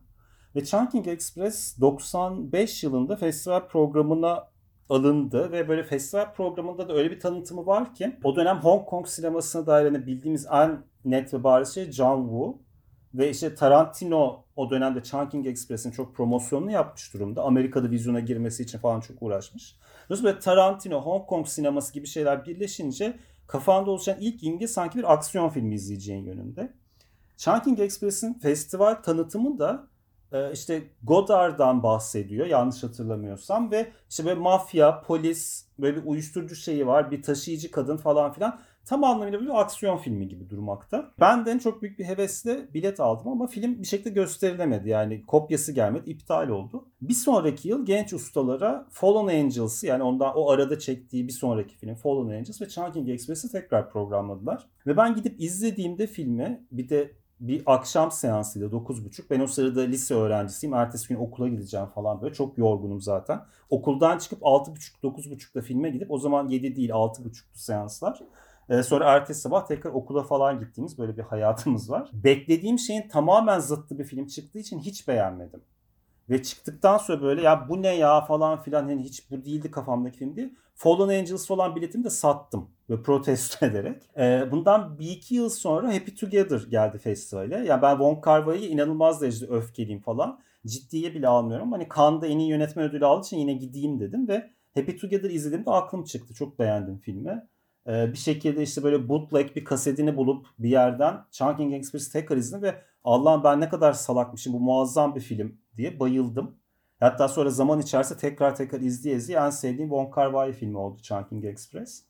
Ve 0.56 0.66
Chungking 0.66 1.08
Express 1.08 1.82
95 1.82 2.84
yılında 2.84 3.16
festival 3.16 3.68
programına 3.68 4.48
alındı 4.90 5.52
ve 5.52 5.68
böyle 5.68 5.84
festival 5.84 6.34
programında 6.34 6.90
da 6.90 6.94
öyle 6.94 7.12
bir 7.12 7.20
tanıtımı 7.20 7.66
var 7.66 7.96
ki 7.96 8.20
o 8.24 8.36
dönem 8.36 8.58
Hong 8.58 8.86
Kong 8.86 9.08
sinemasına 9.08 9.68
dair 9.68 9.86
hani 9.86 10.06
bildiğimiz 10.06 10.48
en 10.52 10.84
net 11.06 11.34
ve 11.34 11.44
bariz 11.44 11.74
şey 11.74 11.92
John 11.92 12.22
Woo 12.22 12.63
ve 13.14 13.30
işte 13.30 13.56
Tarantino 13.56 14.44
o 14.56 14.70
dönemde 14.70 15.04
Chungking 15.04 15.48
Express'in 15.48 15.92
çok 15.92 16.16
promosyonunu 16.16 16.72
yapmış 16.72 17.14
durumda. 17.14 17.44
Amerika'da 17.44 17.92
vizyona 17.92 18.20
girmesi 18.20 18.64
için 18.64 18.80
falan 18.80 19.00
çok 19.00 19.22
uğraşmış. 19.22 19.76
Dolayısıyla 20.10 20.40
Tarantino, 20.40 21.02
Hong 21.02 21.28
Kong 21.28 21.48
sineması 21.48 21.94
gibi 21.94 22.08
şeyler 22.08 22.46
birleşince 22.46 23.20
kafanda 23.48 23.92
oluşan 23.92 24.18
ilk 24.20 24.44
imge 24.44 24.68
sanki 24.68 24.98
bir 24.98 25.14
aksiyon 25.14 25.50
filmi 25.50 25.76
izleyeceğin 25.76 26.26
yönünde. 26.26 26.74
Chungking 27.38 27.80
Express'in 27.80 28.34
festival 28.34 28.96
tanıtımı 28.96 29.60
da 29.60 29.88
e, 30.32 30.52
işte 30.52 30.84
Godard'dan 31.04 31.84
bahsediyor 31.84 32.46
yanlış 32.48 32.84
hatırlamıyorsam 32.84 33.72
ve 33.72 33.92
işte 34.10 34.26
böyle 34.26 34.40
mafya, 34.40 35.02
polis, 35.02 35.66
böyle 35.80 35.98
bir 35.98 36.06
uyuşturucu 36.06 36.56
şeyi 36.56 36.88
var, 36.88 37.12
bir 37.12 37.22
taşıyıcı 37.22 37.72
kadın 37.72 37.98
falan 37.98 38.34
filan 38.34 38.60
tam 38.86 39.04
anlamıyla 39.04 39.42
bir 39.42 39.62
aksiyon 39.62 39.98
filmi 39.98 40.28
gibi 40.28 40.50
durmakta. 40.50 41.12
Ben 41.20 41.46
de 41.46 41.52
en 41.52 41.58
çok 41.58 41.82
büyük 41.82 42.00
bir 42.00 42.06
hevesle 42.06 42.74
bilet 42.74 43.00
aldım 43.00 43.28
ama 43.28 43.48
film 43.48 43.82
bir 43.82 43.88
şekilde 43.88 44.10
gösterilemedi. 44.10 44.90
Yani 44.90 45.26
kopyası 45.26 45.72
gelmedi, 45.72 46.10
iptal 46.10 46.50
oldu. 46.50 46.88
Bir 47.02 47.14
sonraki 47.14 47.68
yıl 47.68 47.86
genç 47.86 48.14
ustalara 48.14 48.88
Fallen 48.92 49.44
Angels'ı 49.44 49.88
yani 49.88 50.04
ondan 50.04 50.38
o 50.38 50.50
arada 50.50 50.80
çektiği 50.80 51.28
bir 51.28 51.34
sonraki 51.34 51.76
film 51.76 51.96
Fallen 51.96 52.38
Angels 52.38 52.62
ve 52.62 52.70
Chungking 52.70 53.10
Express'i 53.10 53.52
tekrar 53.52 53.92
programladılar. 53.92 54.68
Ve 54.88 54.98
ben 54.98 55.16
gidip 55.16 55.42
izlediğimde 55.42 56.08
filmi 56.08 56.68
bir 56.72 56.90
de 56.90 57.12
bir 57.40 57.64
akşam 57.66 58.12
seansıydı 58.12 58.66
9.30. 58.66 59.24
Ben 59.30 59.40
o 59.40 59.48
sırada 59.48 59.82
lise 59.82 60.16
öğrencisiyim. 60.16 60.74
Ertesi 60.74 61.08
gün 61.08 61.16
okula 61.16 61.48
gideceğim 61.48 61.88
falan 61.88 62.22
böyle. 62.22 62.34
Çok 62.34 62.58
yorgunum 62.58 63.02
zaten. 63.02 63.42
Okuldan 63.70 64.18
çıkıp 64.18 64.42
6.30-9.30'da 64.42 65.62
filme 65.62 65.90
gidip 65.90 66.12
o 66.12 66.18
zaman 66.18 66.48
7 66.48 66.76
değil 66.76 66.90
6.30'tu 66.90 67.60
seanslar. 67.60 68.20
Ee, 68.70 68.84
sonra 68.84 69.06
ertesi 69.12 69.42
sabah 69.42 69.66
tekrar 69.66 69.92
okula 69.92 70.24
falan 70.24 70.60
gittiğimiz 70.60 70.98
böyle 70.98 71.18
bir 71.18 71.24
hayatımız 71.24 71.90
var. 71.90 72.10
Beklediğim 72.14 72.80
şeyin 72.80 73.08
tamamen 73.08 73.60
zıttı 73.60 74.00
bir 74.00 74.04
film 74.04 74.28
çıktığı 74.28 74.60
için 74.60 74.80
hiç 74.80 75.08
beğenmedim. 75.08 75.64
Ve 76.30 76.44
çıktıktan 76.44 76.98
sonra 76.98 77.22
böyle 77.22 77.42
ya 77.42 77.70
bu 77.70 77.82
ne 77.82 77.96
ya 77.96 78.22
falan 78.22 78.62
filan 78.62 78.84
hani 78.84 79.04
hiç 79.04 79.32
bu 79.32 79.46
değildi 79.46 79.72
kafamdaki 79.72 80.18
film 80.18 80.36
değil. 80.36 80.54
Fallen 80.76 81.20
Angels 81.20 81.52
olan 81.52 81.76
biletimi 81.76 82.04
de 82.04 82.10
sattım 82.10 82.70
ve 82.90 83.02
protesto 83.04 83.66
ederek. 83.66 84.10
Ee, 84.18 84.52
bundan 84.52 85.00
bir 85.00 85.12
iki 85.12 85.36
yıl 85.36 85.50
sonra 85.50 85.94
Happy 85.96 86.12
Together 86.12 86.62
geldi 86.70 86.98
festivale. 86.98 87.56
Ya 87.56 87.64
yani 87.64 87.82
ben 87.82 87.92
Wong 87.92 88.24
Kar 88.24 88.40
Wai'yi 88.40 88.70
inanılmaz 88.70 89.22
derecede 89.22 89.52
öfkeliyim 89.52 90.02
falan. 90.02 90.40
Ciddiye 90.68 91.14
bile 91.14 91.28
almıyorum. 91.28 91.72
Hani 91.72 91.88
Cannes'da 91.96 92.28
en 92.28 92.40
iyi 92.40 92.50
yönetmen 92.50 92.90
ödülü 92.90 93.06
aldığı 93.06 93.26
için 93.26 93.38
yine 93.38 93.54
gideyim 93.54 94.00
dedim 94.00 94.28
ve 94.28 94.50
Happy 94.76 94.96
Together 94.96 95.30
izlediğimde 95.30 95.72
aklım 95.72 96.04
çıktı. 96.04 96.34
Çok 96.34 96.60
beğendim 96.60 96.98
filmi. 96.98 97.48
Ee, 97.88 98.12
bir 98.12 98.18
şekilde 98.18 98.64
işte 98.64 98.84
böyle 98.84 99.10
bootleg 99.10 99.56
bir 99.56 99.66
kasetini 99.66 100.18
bulup 100.18 100.48
bir 100.60 100.70
yerden 100.70 101.26
Chungking 101.32 101.74
Express 101.74 102.10
tekrar 102.10 102.38
izledim 102.38 102.64
ve 102.64 102.82
Allah'ım 103.04 103.44
ben 103.44 103.62
ne 103.62 103.70
kadar 103.70 103.94
salakmışım 103.94 104.54
bu 104.54 104.60
muazzam 104.60 105.16
bir 105.16 105.22
film 105.22 105.58
diye 105.78 106.00
bayıldım. 106.00 106.56
Hatta 107.00 107.28
sonra 107.28 107.50
zaman 107.50 107.80
içerisinde 107.80 108.20
tekrar 108.20 108.56
tekrar 108.56 108.82
izleye 108.82 109.16
izleye 109.16 109.40
en 109.40 109.50
sevdiğim 109.50 109.90
Wong 109.90 110.14
Kar 110.14 110.32
Wai 110.32 110.54
filmi 110.54 110.78
oldu 110.78 111.02
Chungking 111.02 111.46
Express. 111.46 112.04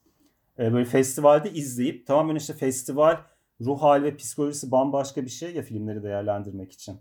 Ee, 0.60 0.74
böyle 0.74 0.86
festivalde 0.86 1.52
izleyip 1.52 2.08
tamamen 2.08 2.36
işte 2.36 2.54
festival 2.54 3.18
ruh 3.62 3.82
hali 3.82 4.04
ve 4.04 4.16
psikolojisi 4.16 4.72
bambaşka 4.72 5.24
bir 5.26 5.30
şey 5.30 5.56
ya 5.56 5.62
filmleri 5.62 6.04
değerlendirmek 6.04 6.72
için. 6.72 7.00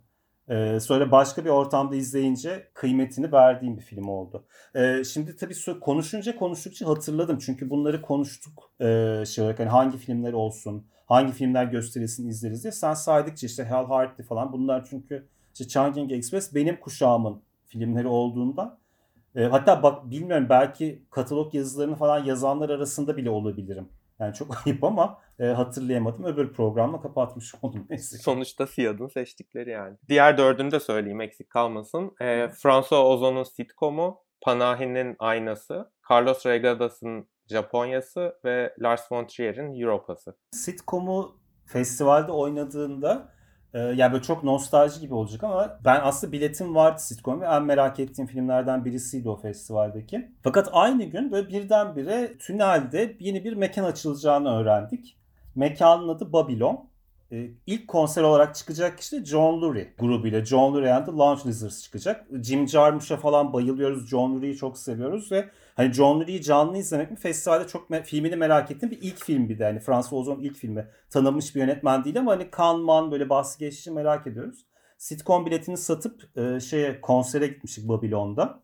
Ee, 0.53 0.81
sonra 0.81 1.11
başka 1.11 1.45
bir 1.45 1.51
ortamda 1.51 1.97
izleyince 1.97 2.69
kıymetini 2.75 3.33
verdiğim 3.33 3.77
bir 3.77 3.83
film 3.83 4.09
oldu. 4.09 4.45
Ee, 4.75 5.05
şimdi 5.05 5.37
tabii 5.37 5.55
konuşunca 5.81 6.37
konuştukça 6.37 6.88
hatırladım. 6.88 7.38
Çünkü 7.38 7.71
bunları 7.71 8.03
konuştuk. 8.03 8.71
Ee, 8.81 9.25
şey 9.27 9.45
olarak 9.45 9.59
hani 9.59 9.69
hangi 9.69 9.99
filmler 9.99 10.33
olsun, 10.33 10.87
hangi 11.07 11.33
filmler 11.33 11.65
gösterilsin 11.65 12.29
izleriz 12.29 12.62
diye. 12.62 12.73
Sen 12.73 12.95
saydıkça 12.95 13.47
işte 13.47 13.65
Hell 13.65 13.88
Heart'li 13.88 14.25
falan 14.25 14.53
bunlar 14.53 14.85
çünkü 14.91 15.29
işte 15.55 15.69
Chungking 15.69 16.12
Express 16.12 16.55
benim 16.55 16.81
kuşağımın 16.81 17.43
filmleri 17.67 18.07
olduğundan 18.07 18.79
e, 19.35 19.45
hatta 19.45 19.83
bak 19.83 20.11
bilmiyorum 20.11 20.47
belki 20.51 21.03
katalog 21.11 21.55
yazılarını 21.55 21.97
falan 21.97 22.25
yazanlar 22.25 22.71
arasında 22.71 23.17
bile 23.17 23.31
olabilirim. 23.31 23.88
Yani 24.23 24.35
çok 24.35 24.49
ayıp 24.67 24.85
ama 24.85 25.19
e, 25.39 25.47
hatırlayamadım. 25.47 26.25
Öbür 26.25 26.53
programla 26.53 27.01
kapatmış 27.01 27.55
oldum. 27.63 27.87
Neyse. 27.91 28.19
Sonuçta 28.19 28.67
Siyad'ın 28.67 29.09
seçtikleri 29.09 29.71
yani. 29.71 29.97
Diğer 30.09 30.39
dördünü 30.39 30.71
de 30.71 30.81
söyleyeyim 30.81 31.21
eksik 31.21 31.51
kalmasın. 31.51 32.13
E, 32.21 32.49
François 32.49 33.05
Ozon'un 33.05 33.43
sitcomu, 33.43 34.21
Panahi'nin 34.41 35.17
Aynası, 35.19 35.91
Carlos 36.11 36.47
Regadas'ın 36.47 37.29
Japonyası 37.51 38.39
ve 38.45 38.75
Lars 38.79 39.13
von 39.13 39.27
Trier'in 39.27 39.81
Europa'sı. 39.81 40.37
Sitcomu 40.53 41.37
festivalde 41.67 42.33
oynadığında 42.33 43.33
ee, 43.75 43.79
yani 43.79 44.13
böyle 44.13 44.23
çok 44.23 44.45
nostalji 44.45 45.01
gibi 45.01 45.15
olacak 45.15 45.45
ama 45.45 45.79
ben 45.85 46.01
aslında 46.03 46.33
biletim 46.33 46.75
vardı 46.75 47.03
sitcom 47.03 47.41
ve 47.41 47.47
en 47.47 47.63
merak 47.63 48.01
ettiğim 48.01 48.29
filmlerden 48.29 48.85
birisiydi 48.85 49.29
o 49.29 49.37
festivaldeki. 49.37 50.29
Fakat 50.43 50.69
aynı 50.73 51.05
gün 51.05 51.33
böyle 51.33 51.49
birdenbire 51.49 52.39
tünelde 52.39 53.17
yeni 53.21 53.45
bir 53.45 53.53
mekan 53.53 53.85
açılacağını 53.85 54.49
öğrendik. 54.61 55.17
Mekanın 55.55 56.09
adı 56.09 56.33
Babylon. 56.33 56.92
Ee, 57.33 57.51
ilk 57.66 57.88
konser 57.88 58.23
olarak 58.23 58.55
çıkacak 58.55 58.99
kişi 58.99 59.25
John 59.25 59.61
Lurie 59.61 59.95
grubuyla. 59.99 60.45
John 60.45 60.75
Lurie 60.75 60.92
and 60.92 61.07
the 61.07 61.12
Lounge 61.12 61.40
Lizards 61.47 61.83
çıkacak. 61.83 62.27
Jim 62.42 62.68
Jarmusch'a 62.68 63.16
falan 63.16 63.53
bayılıyoruz. 63.53 64.09
John 64.09 64.37
Lurie'yi 64.37 64.57
çok 64.57 64.79
seviyoruz 64.79 65.33
ve 65.33 65.49
Hani 65.75 65.92
John 65.92 66.21
Lurie'yi 66.21 66.42
canlı 66.42 66.79
izlemek 66.79 67.11
mi? 67.11 67.16
Festivalde 67.16 67.66
çok 67.66 67.90
me- 67.90 68.03
filmini 68.03 68.37
merak 68.37 68.71
ettim. 68.71 68.90
Bir 68.90 68.99
ilk 69.03 69.25
film 69.25 69.49
bir 69.49 69.59
de. 69.59 69.64
Hani 69.64 69.81
François 69.81 70.12
Ozon 70.12 70.40
ilk 70.40 70.57
filmi. 70.57 70.88
Tanınmış 71.11 71.55
bir 71.55 71.61
yönetmen 71.61 72.05
değil 72.05 72.18
ama 72.18 72.33
hani 72.33 72.51
Kanman 72.51 73.12
böyle 73.12 73.29
bahsi 73.29 73.59
geçişi 73.59 73.90
merak 73.90 74.27
ediyoruz. 74.27 74.66
Sitcom 74.99 75.47
biletini 75.47 75.77
satıp 75.77 76.38
e, 76.38 76.61
şeye 76.61 77.01
konsere 77.01 77.47
gitmiştik 77.47 77.88
Babylon'da. 77.88 78.62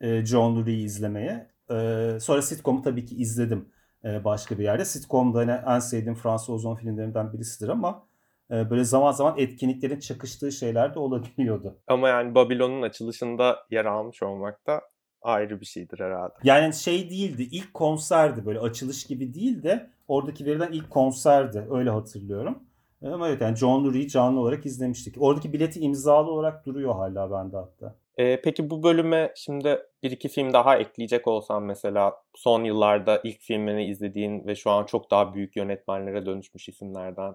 E, 0.00 0.24
John 0.24 0.56
Lurie'yi 0.56 0.84
izlemeye. 0.84 1.50
E, 1.70 1.74
sonra 2.20 2.42
sitcom'u 2.42 2.82
tabii 2.82 3.06
ki 3.06 3.16
izledim 3.16 3.68
e, 4.04 4.24
başka 4.24 4.58
bir 4.58 4.64
yerde. 4.64 4.84
Sitcom 4.84 5.34
da 5.34 5.38
hani 5.38 5.74
en 5.76 5.78
sevdiğim 5.78 6.14
François 6.14 6.50
Ozon 6.50 6.74
filmlerinden 6.74 7.32
birisidir 7.32 7.68
ama 7.68 8.06
böyle 8.50 8.84
zaman 8.84 9.12
zaman 9.12 9.34
etkinliklerin 9.38 10.00
çakıştığı 10.00 10.52
şeyler 10.52 10.94
de 10.94 10.98
olabiliyordu. 10.98 11.78
Ama 11.86 12.08
yani 12.08 12.34
Babylon'un 12.34 12.82
açılışında 12.82 13.58
yer 13.70 13.84
almış 13.84 14.22
olmak 14.22 14.66
da 14.66 14.80
ayrı 15.22 15.60
bir 15.60 15.66
şeydir 15.66 16.00
herhalde. 16.00 16.34
Yani 16.44 16.74
şey 16.74 17.10
değildi 17.10 17.48
ilk 17.50 17.74
konserdi 17.74 18.46
böyle 18.46 18.58
açılış 18.58 19.06
gibi 19.06 19.34
değil 19.34 19.62
de 19.62 19.90
oradaki 20.08 20.46
verilen 20.46 20.72
ilk 20.72 20.90
konserdi 20.90 21.66
öyle 21.70 21.90
hatırlıyorum. 21.90 22.62
Ama 23.04 23.28
evet 23.28 23.40
yani 23.40 23.56
John 23.56 23.84
Lurie'yi 23.84 24.08
canlı 24.08 24.40
olarak 24.40 24.66
izlemiştik. 24.66 25.14
Oradaki 25.18 25.52
bileti 25.52 25.80
imzalı 25.80 26.30
olarak 26.30 26.66
duruyor 26.66 26.94
hala 26.94 27.30
bende 27.30 27.56
hatta. 27.56 27.96
Ee, 28.18 28.40
peki 28.40 28.70
bu 28.70 28.82
bölüme 28.82 29.32
şimdi 29.36 29.78
bir 30.02 30.10
iki 30.10 30.28
film 30.28 30.52
daha 30.52 30.76
ekleyecek 30.76 31.28
olsam 31.28 31.64
mesela 31.64 32.14
son 32.34 32.64
yıllarda 32.64 33.20
ilk 33.24 33.40
filmini 33.40 33.86
izlediğin 33.86 34.46
ve 34.46 34.54
şu 34.54 34.70
an 34.70 34.84
çok 34.84 35.10
daha 35.10 35.34
büyük 35.34 35.56
yönetmenlere 35.56 36.26
dönüşmüş 36.26 36.68
isimlerden. 36.68 37.34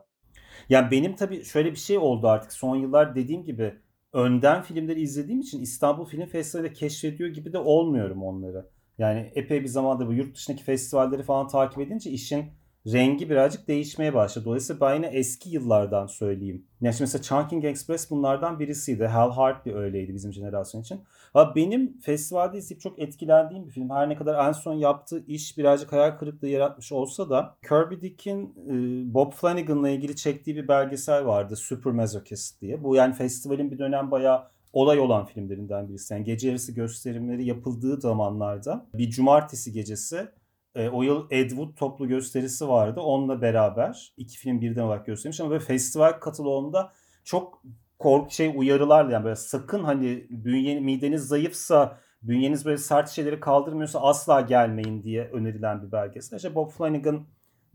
Yani 0.70 0.92
benim 0.92 1.16
tabii 1.16 1.44
şöyle 1.44 1.72
bir 1.72 1.78
şey 1.78 1.98
oldu 1.98 2.28
artık 2.28 2.54
son 2.54 2.76
yıllar 2.76 3.16
dediğim 3.16 3.44
gibi 3.44 3.76
önden 4.14 4.62
filmleri 4.62 5.02
izlediğim 5.02 5.40
için 5.40 5.62
İstanbul 5.62 6.06
Film 6.06 6.26
Festivali'de 6.26 6.74
keşfediyor 6.74 7.30
gibi 7.30 7.54
de 7.54 7.58
olmuyorum 7.58 8.24
onları. 8.24 8.70
Yani 8.98 9.32
epey 9.36 9.62
bir 9.62 9.68
zamanda 9.68 10.08
bu 10.08 10.14
yurt 10.14 10.36
dışındaki 10.36 10.64
festivalleri 10.64 11.24
falan 11.24 11.48
takip 11.48 11.80
edince 11.80 12.10
işin 12.12 12.46
rengi 12.94 13.30
birazcık 13.30 13.68
değişmeye 13.68 14.14
başladı. 14.14 14.46
Dolayısıyla 14.46 14.82
ben 14.82 14.96
yine 14.96 15.08
eski 15.08 15.50
yıllardan 15.50 16.08
söyleyeyim. 16.08 16.66
Yani 16.82 16.96
mesela 17.00 17.22
Chunking 17.22 17.66
Express 17.66 18.12
bunlardan 18.12 18.60
birisiydi. 18.60 19.06
Hal 19.06 19.32
Hartley 19.32 19.76
öyleydi 19.76 20.14
bizim 20.14 20.34
jenerasyon 20.34 20.82
için. 20.82 21.02
Ha 21.34 21.56
benim 21.56 22.00
festivalde 22.00 22.58
izleyip 22.58 22.82
çok 22.82 23.00
etkilendiğim 23.00 23.66
bir 23.66 23.72
film. 23.72 23.90
Her 23.90 24.10
ne 24.10 24.16
kadar 24.16 24.48
en 24.48 24.52
son 24.52 24.74
yaptığı 24.74 25.26
iş 25.28 25.58
birazcık 25.58 25.92
hayal 25.92 26.12
kırıklığı 26.12 26.48
yaratmış 26.48 26.92
olsa 26.92 27.30
da 27.30 27.56
Kirby 27.68 28.02
Dick'in 28.02 28.44
e, 28.46 29.14
Bob 29.14 29.32
Flanagan'la 29.32 29.90
ilgili 29.90 30.16
çektiği 30.16 30.56
bir 30.56 30.68
belgesel 30.68 31.26
vardı. 31.26 31.56
Super 31.56 31.94
Masochist 31.94 32.62
diye. 32.62 32.84
Bu 32.84 32.96
yani 32.96 33.14
festivalin 33.14 33.72
bir 33.72 33.80
dönem 33.80 34.12
bayağı 34.12 34.44
olay 34.74 35.00
olan 35.00 35.26
filmlerinden 35.26 35.90
birisi. 35.90 36.14
Yani 36.14 36.24
gece 36.24 36.48
yarısı 36.48 36.72
gösterimleri 36.72 37.46
yapıldığı 37.46 38.02
zamanlarda 38.02 38.86
bir 38.94 39.10
cumartesi 39.10 39.72
gecesi 39.72 40.28
E, 40.76 40.90
o 40.90 41.04
yıl 41.04 41.28
Ed 41.32 41.50
Wood 41.50 41.76
toplu 41.76 42.08
gösterisi 42.08 42.68
vardı. 42.68 43.00
Onunla 43.02 43.42
beraber 43.42 44.14
iki 44.18 44.38
film 44.38 44.62
birden 44.62 44.82
olarak 44.82 45.06
göstermiş 45.06 45.40
ama 45.40 45.50
böyle 45.50 45.64
festival 45.64 46.12
kataloğunda 46.12 46.92
çok 47.24 47.64
kork 48.00 48.32
şey 48.32 48.54
uyarılarla 48.56 49.12
yani 49.12 49.24
böyle 49.26 49.36
sakın 49.36 49.84
hani 49.84 50.28
bünye, 50.30 50.80
mideniz 50.80 51.28
zayıfsa 51.28 52.00
bünyeniz 52.22 52.66
böyle 52.66 52.78
sert 52.78 53.10
şeyleri 53.10 53.40
kaldırmıyorsa 53.40 54.00
asla 54.02 54.42
gelmeyin 54.42 55.04
diye 55.04 55.30
önerilen 55.34 55.84
bir 55.84 55.92
belgesel. 55.92 56.38
İşte 56.38 56.56
Bob 56.56 56.70
Flanagan 56.72 57.26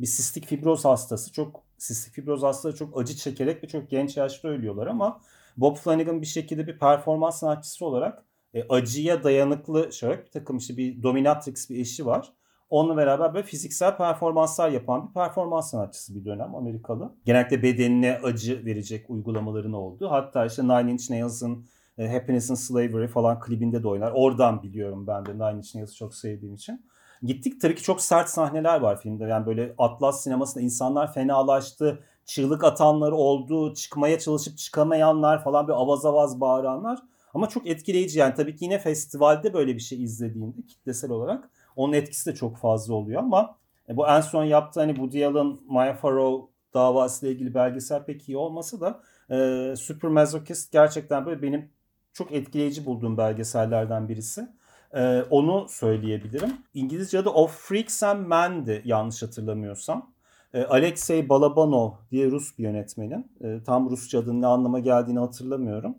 bir 0.01 0.07
sistik 0.07 0.47
fibroz 0.47 0.85
hastası. 0.85 1.33
Çok 1.33 1.63
sistik 1.79 2.15
fibroz 2.15 2.43
hastaları 2.43 2.77
çok 2.77 3.01
acı 3.01 3.17
çekerek 3.17 3.65
ve 3.65 3.69
çok 3.69 3.91
genç 3.91 4.17
yaşta 4.17 4.49
ölüyorlar 4.49 4.87
ama 4.87 5.21
Bob 5.57 5.77
Flanagan 5.77 6.21
bir 6.21 6.27
şekilde 6.27 6.67
bir 6.67 6.79
performans 6.79 7.41
sanatçısı 7.41 7.87
olarak 7.87 8.25
e, 8.55 8.69
acıya 8.69 9.25
dayanıklı 9.25 9.93
şöyle 9.93 10.25
bir 10.25 10.31
takım 10.31 10.57
işte 10.57 10.77
bir 10.77 11.03
dominatrix 11.03 11.71
bir 11.71 11.79
eşi 11.81 12.07
var. 12.07 12.33
Onunla 12.71 12.97
beraber 12.97 13.35
böyle 13.35 13.47
fiziksel 13.47 13.97
performanslar 13.97 14.71
yapan 14.71 15.09
bir 15.09 15.15
performans 15.15 15.71
sanatçısı 15.71 16.15
bir 16.15 16.25
dönem 16.25 16.55
Amerikalı. 16.55 17.13
Genellikle 17.25 17.63
bedenine 17.63 18.21
acı 18.25 18.65
verecek 18.65 19.11
uygulamaların 19.11 19.73
olduğu. 19.73 20.11
Hatta 20.11 20.47
işte 20.47 20.63
Nine 20.65 20.93
Inch 20.93 21.11
Nails'ın 21.11 21.67
e, 21.99 22.13
Happiness 22.13 22.51
and 22.51 22.57
Slavery 22.57 23.07
falan 23.07 23.41
klibinde 23.41 23.83
de 23.83 23.89
oynar. 23.89 24.13
Oradan 24.15 24.63
biliyorum 24.63 25.07
ben 25.07 25.27
de 25.27 25.35
Nine 25.35 25.59
Inch 25.59 25.75
Nails'ı 25.75 25.97
çok 25.97 26.15
sevdiğim 26.15 26.55
için. 26.55 26.87
Gittik 27.23 27.61
tabii 27.61 27.75
ki 27.75 27.83
çok 27.83 28.01
sert 28.01 28.29
sahneler 28.29 28.81
var 28.81 29.01
filmde. 29.01 29.25
Yani 29.25 29.47
böyle 29.47 29.75
Atlas 29.79 30.23
sinemasında 30.23 30.65
insanlar 30.65 31.13
fenalaştı. 31.13 32.05
Çığlık 32.25 32.65
atanlar 32.65 33.13
oldu. 33.13 33.75
Çıkmaya 33.75 34.19
çalışıp 34.19 34.59
çıkamayanlar 34.59 35.45
falan 35.45 35.69
bir 35.69 35.73
avaz 35.73 36.07
avaz 36.07 36.41
bağıranlar. 36.41 36.99
Ama 37.35 37.49
çok 37.49 37.67
etkileyici 37.67 38.19
yani 38.19 38.35
tabii 38.35 38.57
ki 38.57 38.65
yine 38.65 38.79
festivalde 38.79 39.55
böyle 39.55 39.75
bir 39.75 39.81
şey 39.81 40.03
izlediğinde 40.03 40.67
kitlesel 40.67 41.11
olarak 41.11 41.51
onun 41.77 41.93
etkisi 41.93 42.31
de 42.31 42.35
çok 42.35 42.57
fazla 42.57 42.95
oluyor 42.95 43.23
ama 43.23 43.57
e, 43.89 43.97
bu 43.97 44.09
en 44.09 44.21
son 44.21 44.45
yaptığı 44.45 44.81
hani 44.81 44.95
Woody 44.95 45.27
Allen, 45.27 45.59
Maya 45.69 45.95
Farrow 45.95 46.53
davasıyla 46.75 47.35
ilgili 47.35 47.55
belgesel 47.55 48.05
pek 48.05 48.29
iyi 48.29 48.37
olmasa 48.37 48.81
da 48.81 49.01
e, 49.31 49.77
Super 49.77 50.11
Masochist 50.11 50.73
gerçekten 50.73 51.27
böyle 51.27 51.43
benim 51.43 51.71
çok 52.13 52.33
etkileyici 52.33 52.87
bulduğum 52.87 53.17
belgesellerden 53.17 54.09
birisi. 54.09 54.49
Ee, 54.95 55.23
onu 55.31 55.67
söyleyebilirim. 55.69 56.53
İngilizce'de 56.75 57.29
Of 57.29 57.69
Freaks 57.69 58.03
and 58.03 58.27
Men'di 58.27 58.83
yanlış 58.85 59.23
hatırlamıyorsam. 59.23 60.13
Ee, 60.55 60.65
Alexey 60.65 61.29
Balabanov 61.29 61.91
diye 62.11 62.31
Rus 62.31 62.59
bir 62.59 62.63
yönetmenin. 62.63 63.33
Ee, 63.45 63.59
tam 63.67 63.91
Rusça 63.91 64.19
adının 64.19 64.43
ne 64.43 64.47
anlama 64.47 64.79
geldiğini 64.79 65.19
hatırlamıyorum. 65.19 65.95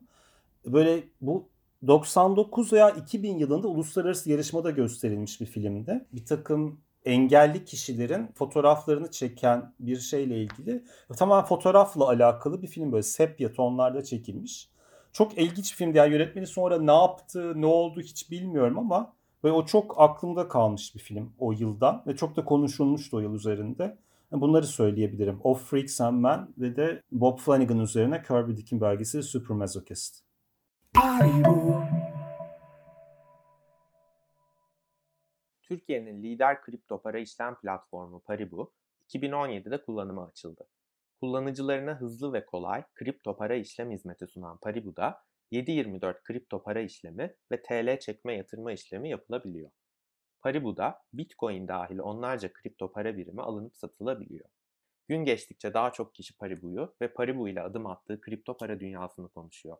Böyle 0.66 1.04
bu 1.22 1.50
99 1.88 2.74
veya 2.74 2.90
2000 2.90 3.38
yılında 3.38 3.68
uluslararası 3.68 4.30
yarışmada 4.30 4.72
gösterilmiş 4.72 5.42
bir 5.42 5.46
filmdi. 5.46 6.06
Bir 6.14 6.26
takım 6.26 6.80
engelli 7.06 7.66
kişilerin 7.66 8.28
fotoğraflarını 8.36 9.12
çeken 9.12 9.74
bir 9.80 10.00
şeyle 10.00 10.42
ilgili 10.42 10.84
tamamen 11.18 11.46
fotoğrafla 11.46 12.08
alakalı 12.08 12.62
bir 12.62 12.68
film 12.68 12.92
böyle 12.92 13.04
sepya 13.04 13.54
tonlarda 13.54 14.04
çekilmiş. 14.04 14.70
Çok 15.14 15.38
ilginç 15.38 15.72
bir 15.72 15.78
filmdi. 15.78 15.98
Yani 15.98 16.14
yönetmeni 16.14 16.48
sonra 16.48 16.82
ne 16.82 16.92
yaptı, 16.92 17.62
ne 17.62 17.66
oldu 17.66 18.02
hiç 18.02 18.32
bilmiyorum 18.32 18.80
ama 18.80 19.14
ve 19.44 19.52
o 19.52 19.66
çok 19.66 19.96
aklımda 19.98 20.48
kalmış 20.48 20.96
bir 20.96 21.00
film 21.00 21.34
o 21.40 21.52
yıldan 21.52 22.04
ve 22.08 22.16
çok 22.16 22.36
da 22.36 22.46
konuşulmuştu 22.46 23.18
o 23.18 23.20
yıl 23.20 23.36
üzerinde. 23.36 23.98
Bunları 24.32 24.68
söyleyebilirim. 24.68 25.40
Of 25.44 25.70
Freaks 25.70 26.02
and 26.02 26.22
Men 26.22 26.48
ve 26.58 26.76
de 26.76 27.02
Bob 27.12 27.38
Flanagan 27.40 27.80
üzerine 27.80 28.24
Kirby 28.24 28.58
Dick'in 28.58 28.82
belgeseli 28.82 29.24
Super 29.24 29.58
Masochist. 29.58 30.31
Türkiye'nin 35.62 36.24
lider 36.24 36.62
kripto 36.62 37.02
para 37.02 37.20
işlem 37.20 37.56
platformu 37.56 38.20
Paribu 38.20 38.74
2017'de 39.08 39.84
kullanıma 39.84 40.28
açıldı. 40.28 40.68
Kullanıcılarına 41.20 42.02
hızlı 42.02 42.34
ve 42.34 42.46
kolay 42.46 42.84
kripto 42.94 43.38
para 43.38 43.56
işlem 43.56 43.92
hizmeti 43.92 44.28
sunan 44.28 44.58
Paribu'da 44.58 45.24
7/24 45.52 46.24
kripto 46.24 46.64
para 46.64 46.82
işlemi 46.82 47.36
ve 47.52 47.62
TL 47.62 48.00
çekme 48.00 48.36
yatırma 48.36 48.72
işlemi 48.72 49.10
yapılabiliyor. 49.10 49.72
Paribu'da 50.42 51.02
Bitcoin 51.14 51.68
dahil 51.68 52.00
onlarca 52.00 52.54
kripto 52.54 52.92
para 52.92 53.18
birimi 53.18 53.42
alınıp 53.42 53.78
satılabiliyor. 53.78 54.50
Gün 55.08 55.26
geçtikçe 55.26 55.74
daha 55.74 55.94
çok 55.94 56.16
kişi 56.16 56.38
Paribu'yu 56.38 56.96
ve 57.02 57.14
Paribu 57.14 57.50
ile 57.50 57.62
adım 57.62 57.88
attığı 57.88 58.22
kripto 58.22 58.58
para 58.58 58.80
dünyasını 58.80 59.30
konuşuyor. 59.30 59.78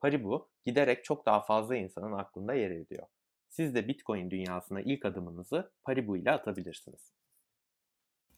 Paribu 0.00 0.48
giderek 0.66 1.04
çok 1.04 1.26
daha 1.26 1.40
fazla 1.40 1.76
insanın 1.76 2.12
aklında 2.12 2.54
yer 2.54 2.70
ediyor. 2.70 3.06
Siz 3.48 3.74
de 3.74 3.88
Bitcoin 3.88 4.30
dünyasına 4.30 4.80
ilk 4.80 5.04
adımınızı 5.04 5.72
Paribu 5.82 6.16
ile 6.16 6.30
atabilirsiniz. 6.30 7.12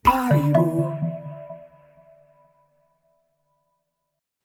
Paribu. 0.05 0.93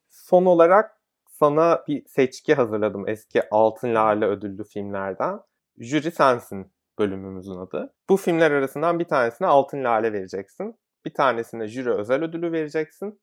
Son 0.10 0.46
olarak 0.46 1.02
sana 1.30 1.84
bir 1.88 2.06
seçki 2.08 2.54
hazırladım 2.54 3.08
eski 3.08 3.50
Altın 3.52 3.96
Lale 3.96 4.26
ödüllü 4.26 4.64
filmlerden. 4.64 5.40
Jüri 5.78 6.12
sensin 6.12 6.74
bölümümüzün 7.00 7.58
adı. 7.58 7.94
Bu 8.10 8.18
filmler 8.18 8.52
arasından 8.52 9.00
bir 9.00 9.06
tanesine 9.06 9.48
Altın 9.48 9.84
Lale 9.84 10.14
vereceksin. 10.14 10.80
Bir 11.06 11.14
tanesine 11.14 11.68
jüri 11.68 11.92
özel 11.92 12.24
ödülü 12.24 12.52
vereceksin. 12.52 13.22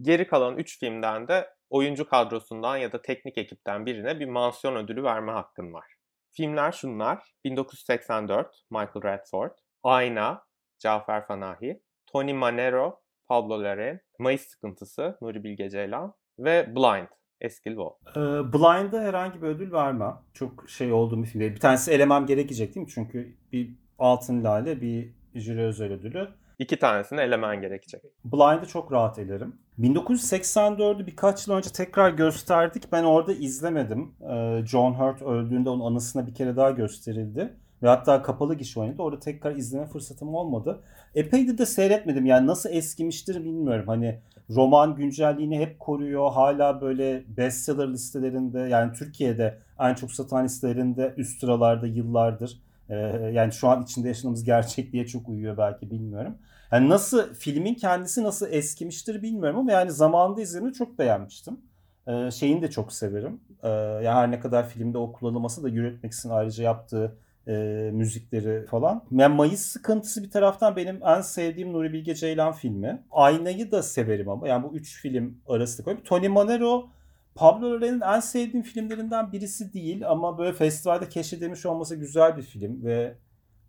Geri 0.00 0.26
kalan 0.26 0.56
3 0.56 0.78
filmden 0.78 1.28
de 1.28 1.48
oyuncu 1.70 2.08
kadrosundan 2.08 2.76
ya 2.76 2.92
da 2.92 3.02
teknik 3.02 3.38
ekipten 3.38 3.86
birine 3.86 4.20
bir 4.20 4.26
mansiyon 4.26 4.76
ödülü 4.76 5.02
verme 5.02 5.32
hakkın 5.32 5.72
var. 5.72 5.94
Filmler 6.32 6.72
şunlar. 6.72 7.34
1984 7.44 8.64
Michael 8.70 9.02
Radford, 9.04 9.52
Ayna 9.82 10.44
Cafer 10.78 11.26
Fanahi, 11.26 11.82
Tony 12.06 12.32
Manero 12.32 13.00
Pablo 13.28 13.62
Larraín, 13.62 14.00
Mayıs 14.18 14.42
Sıkıntısı 14.42 15.18
Nuri 15.22 15.44
Bilge 15.44 15.70
Ceylan 15.70 16.14
ve 16.38 16.76
Blind 16.76 17.08
Eskil 17.40 17.76
Vol. 17.76 17.92
Ee, 18.16 18.20
Blind'a 18.52 19.00
herhangi 19.00 19.42
bir 19.42 19.46
ödül 19.46 19.72
vermem. 19.72 20.16
Çok 20.34 20.70
şey 20.70 20.92
olduğum 20.92 21.22
bir 21.22 21.26
film 21.26 21.40
değil. 21.40 21.54
Bir 21.54 21.60
tanesi 21.60 21.90
elemem 21.92 22.26
gerekecek 22.26 22.74
değil 22.74 22.86
mi? 22.86 22.92
Çünkü 22.94 23.36
bir 23.52 23.70
Altın 23.98 24.44
Lale, 24.44 24.80
bir 24.80 25.14
jüri 25.34 25.62
özel 25.62 25.92
ödülü. 25.92 26.28
İki 26.60 26.78
tanesini 26.78 27.20
elemen 27.20 27.60
gerekecek. 27.60 28.02
Blind'ı 28.24 28.66
çok 28.66 28.92
rahat 28.92 29.18
elerim. 29.18 29.54
1984'ü 29.78 31.06
birkaç 31.06 31.46
yıl 31.46 31.54
önce 31.54 31.70
tekrar 31.70 32.10
gösterdik. 32.10 32.92
Ben 32.92 33.04
orada 33.04 33.32
izlemedim. 33.32 34.14
Ee, 34.30 34.62
John 34.66 34.92
Hurt 34.92 35.22
öldüğünde 35.22 35.70
onun 35.70 35.84
anısına 35.84 36.26
bir 36.26 36.34
kere 36.34 36.56
daha 36.56 36.70
gösterildi. 36.70 37.54
Ve 37.82 37.88
hatta 37.88 38.22
kapalı 38.22 38.54
gişe 38.54 38.80
oynadı. 38.80 39.02
Orada 39.02 39.20
tekrar 39.20 39.56
izleme 39.56 39.86
fırsatım 39.86 40.34
olmadı. 40.34 40.80
Epeydir 41.14 41.58
de 41.58 41.66
seyretmedim. 41.66 42.26
Yani 42.26 42.46
nasıl 42.46 42.70
eskimiştir 42.70 43.44
bilmiyorum. 43.44 43.84
Hani 43.86 44.18
roman 44.50 44.94
güncelliğini 44.94 45.58
hep 45.58 45.80
koruyor. 45.80 46.32
Hala 46.32 46.80
böyle 46.80 47.24
bestseller 47.36 47.92
listelerinde 47.92 48.60
yani 48.60 48.92
Türkiye'de 48.92 49.58
en 49.80 49.94
çok 49.94 50.12
satan 50.12 50.44
listelerinde 50.44 51.14
üst 51.16 51.40
sıralarda 51.40 51.86
yıllardır. 51.86 52.60
Ee, 52.88 52.94
yani 53.32 53.52
şu 53.52 53.68
an 53.68 53.82
içinde 53.82 54.08
yaşadığımız 54.08 54.44
gerçekliğe 54.44 55.06
çok 55.06 55.28
uyuyor 55.28 55.56
belki 55.56 55.90
bilmiyorum. 55.90 56.36
Yani 56.72 56.88
nasıl 56.88 57.34
filmin 57.34 57.74
kendisi 57.74 58.22
nasıl 58.22 58.52
eskimiştir 58.52 59.22
bilmiyorum 59.22 59.58
ama 59.58 59.72
yani 59.72 59.90
zamanında 59.90 60.40
izlediğimde 60.40 60.74
çok 60.74 60.98
beğenmiştim. 60.98 61.60
Ee, 62.06 62.30
şeyini 62.30 62.62
de 62.62 62.70
çok 62.70 62.92
severim. 62.92 63.40
Ee, 63.62 63.68
yani 63.68 64.08
her 64.08 64.30
ne 64.30 64.40
kadar 64.40 64.68
filmde 64.68 64.98
o 64.98 65.12
kullanılması 65.12 65.62
da 65.62 65.68
için 66.06 66.28
ayrıca 66.30 66.64
yaptığı 66.64 67.16
e, 67.48 67.52
müzikleri 67.92 68.66
falan. 68.66 69.04
Yani 69.10 69.34
Mayıs 69.34 69.60
sıkıntısı 69.60 70.22
bir 70.22 70.30
taraftan 70.30 70.76
benim 70.76 71.00
en 71.04 71.20
sevdiğim 71.20 71.72
Nuri 71.72 71.92
Bilge 71.92 72.14
Ceylan 72.14 72.52
filmi. 72.52 73.02
Aynayı 73.10 73.70
da 73.70 73.82
severim 73.82 74.28
ama 74.28 74.48
yani 74.48 74.62
bu 74.62 74.74
üç 74.74 75.02
film 75.02 75.38
arasında 75.48 75.84
koyup. 75.84 76.04
Tony 76.04 76.28
Manero 76.28 76.90
Pablo 77.34 77.66
Larraín'in 77.66 78.00
en 78.00 78.20
sevdiğim 78.20 78.62
filmlerinden 78.62 79.32
birisi 79.32 79.72
değil 79.72 80.08
ama 80.08 80.38
böyle 80.38 80.52
festivalde 80.52 81.08
keşfedilmiş 81.08 81.66
olması 81.66 81.96
güzel 81.96 82.36
bir 82.36 82.42
film 82.42 82.84
ve 82.84 83.14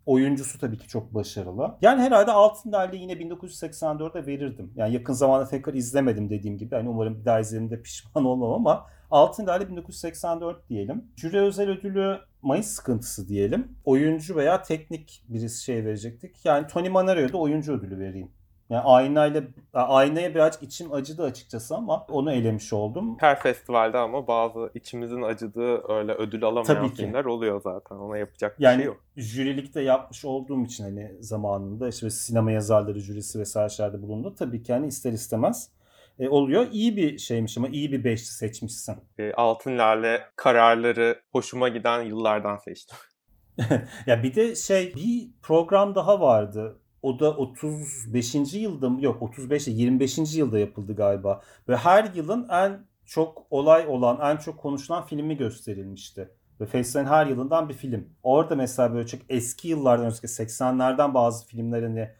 oyuncusu 0.06 0.58
tabii 0.58 0.78
ki 0.78 0.88
çok 0.88 1.14
başarılı. 1.14 1.74
Yani 1.82 2.02
herhalde 2.02 2.32
Altın 2.32 2.72
Derli 2.72 2.96
yine 2.96 3.12
1984'de 3.12 4.26
verirdim. 4.26 4.72
Yani 4.76 4.94
yakın 4.94 5.12
zamanda 5.12 5.48
tekrar 5.48 5.74
izlemedim 5.74 6.30
dediğim 6.30 6.58
gibi. 6.58 6.74
Yani 6.74 6.88
umarım 6.88 7.20
bir 7.20 7.24
daha 7.24 7.40
izlediğimde 7.40 7.82
pişman 7.82 8.24
olmam 8.24 8.52
ama 8.52 8.86
Altın 9.10 9.46
Derli 9.46 9.68
1984 9.70 10.68
diyelim. 10.68 11.04
Jüri 11.16 11.40
özel 11.40 11.70
ödülü 11.70 12.18
Mayıs 12.42 12.66
sıkıntısı 12.66 13.28
diyelim. 13.28 13.76
Oyuncu 13.84 14.36
veya 14.36 14.62
teknik 14.62 15.24
birisi 15.28 15.64
şey 15.64 15.84
verecektik. 15.84 16.44
Yani 16.44 16.66
Tony 16.66 16.88
Manero'ya 16.88 17.32
da 17.32 17.38
oyuncu 17.38 17.72
ödülü 17.72 17.98
vereyim. 17.98 18.30
Yani 18.72 18.82
aynayla 18.84 19.42
aynaya 19.72 20.34
birazcık 20.34 20.62
içim 20.62 20.92
acıdı 20.92 21.22
açıkçası 21.22 21.76
ama 21.76 22.06
onu 22.08 22.32
elemiş 22.32 22.72
oldum. 22.72 23.16
Her 23.20 23.40
festivalde 23.40 23.98
ama 23.98 24.26
bazı 24.26 24.70
içimizin 24.74 25.22
acıdığı 25.22 25.92
öyle 25.92 26.12
ödül 26.12 26.44
alamayan 26.44 26.64
Tabii 26.64 26.88
filmler 26.88 27.24
oluyor 27.24 27.60
zaten. 27.60 27.96
Ona 27.96 28.18
yapacak 28.18 28.58
bir 28.58 28.64
yani, 28.64 28.76
şey 28.76 28.84
yok. 28.84 29.00
Jürilikte 29.16 29.80
yapmış 29.80 30.24
olduğum 30.24 30.64
için 30.64 30.84
hani 30.84 31.12
zamanında 31.20 31.88
işte 31.88 32.10
sinema 32.10 32.52
yazarları 32.52 33.00
jürisi 33.00 33.38
vesaire 33.38 33.68
şeylerde 33.68 34.02
bulundu. 34.02 34.34
Tabii 34.38 34.62
ki 34.62 34.72
hani 34.72 34.86
ister 34.86 35.12
istemez 35.12 35.70
e, 36.18 36.28
oluyor. 36.28 36.66
İyi 36.72 36.96
bir 36.96 37.18
şeymiş 37.18 37.58
ama 37.58 37.68
iyi 37.68 37.92
bir 37.92 38.04
beşli 38.04 38.26
seçmişsin. 38.26 38.96
E, 39.18 39.32
Altın 39.32 39.78
Lale 39.78 40.20
kararları 40.36 41.22
hoşuma 41.32 41.68
giden 41.68 42.02
yıllardan 42.02 42.56
seçtim. 42.56 42.98
ya 44.06 44.22
bir 44.22 44.34
de 44.34 44.54
şey 44.54 44.94
bir 44.94 45.30
program 45.42 45.94
daha 45.94 46.20
vardı. 46.20 46.78
O 47.02 47.18
da 47.18 47.36
35. 47.36 48.34
yılda 48.54 48.90
mı? 48.90 49.02
Yok 49.04 49.22
35 49.22 49.68
25. 49.68 50.18
yılda 50.36 50.58
yapıldı 50.58 50.96
galiba. 50.96 51.42
Ve 51.68 51.76
her 51.76 52.14
yılın 52.14 52.48
en 52.48 52.86
çok 53.06 53.46
olay 53.50 53.86
olan, 53.86 54.18
en 54.32 54.36
çok 54.36 54.58
konuşulan 54.58 55.06
filmi 55.06 55.36
gösterilmişti. 55.36 56.28
Ve 56.60 56.66
festivalin 56.66 57.08
her 57.08 57.26
yılından 57.26 57.68
bir 57.68 57.74
film. 57.74 58.08
Orada 58.22 58.56
mesela 58.56 58.94
böyle 58.94 59.06
çok 59.06 59.20
eski 59.28 59.68
yıllardan 59.68 60.06
özellikle 60.06 60.28
80'lerden 60.28 61.14
bazı 61.14 61.46
filmlerini 61.46 62.10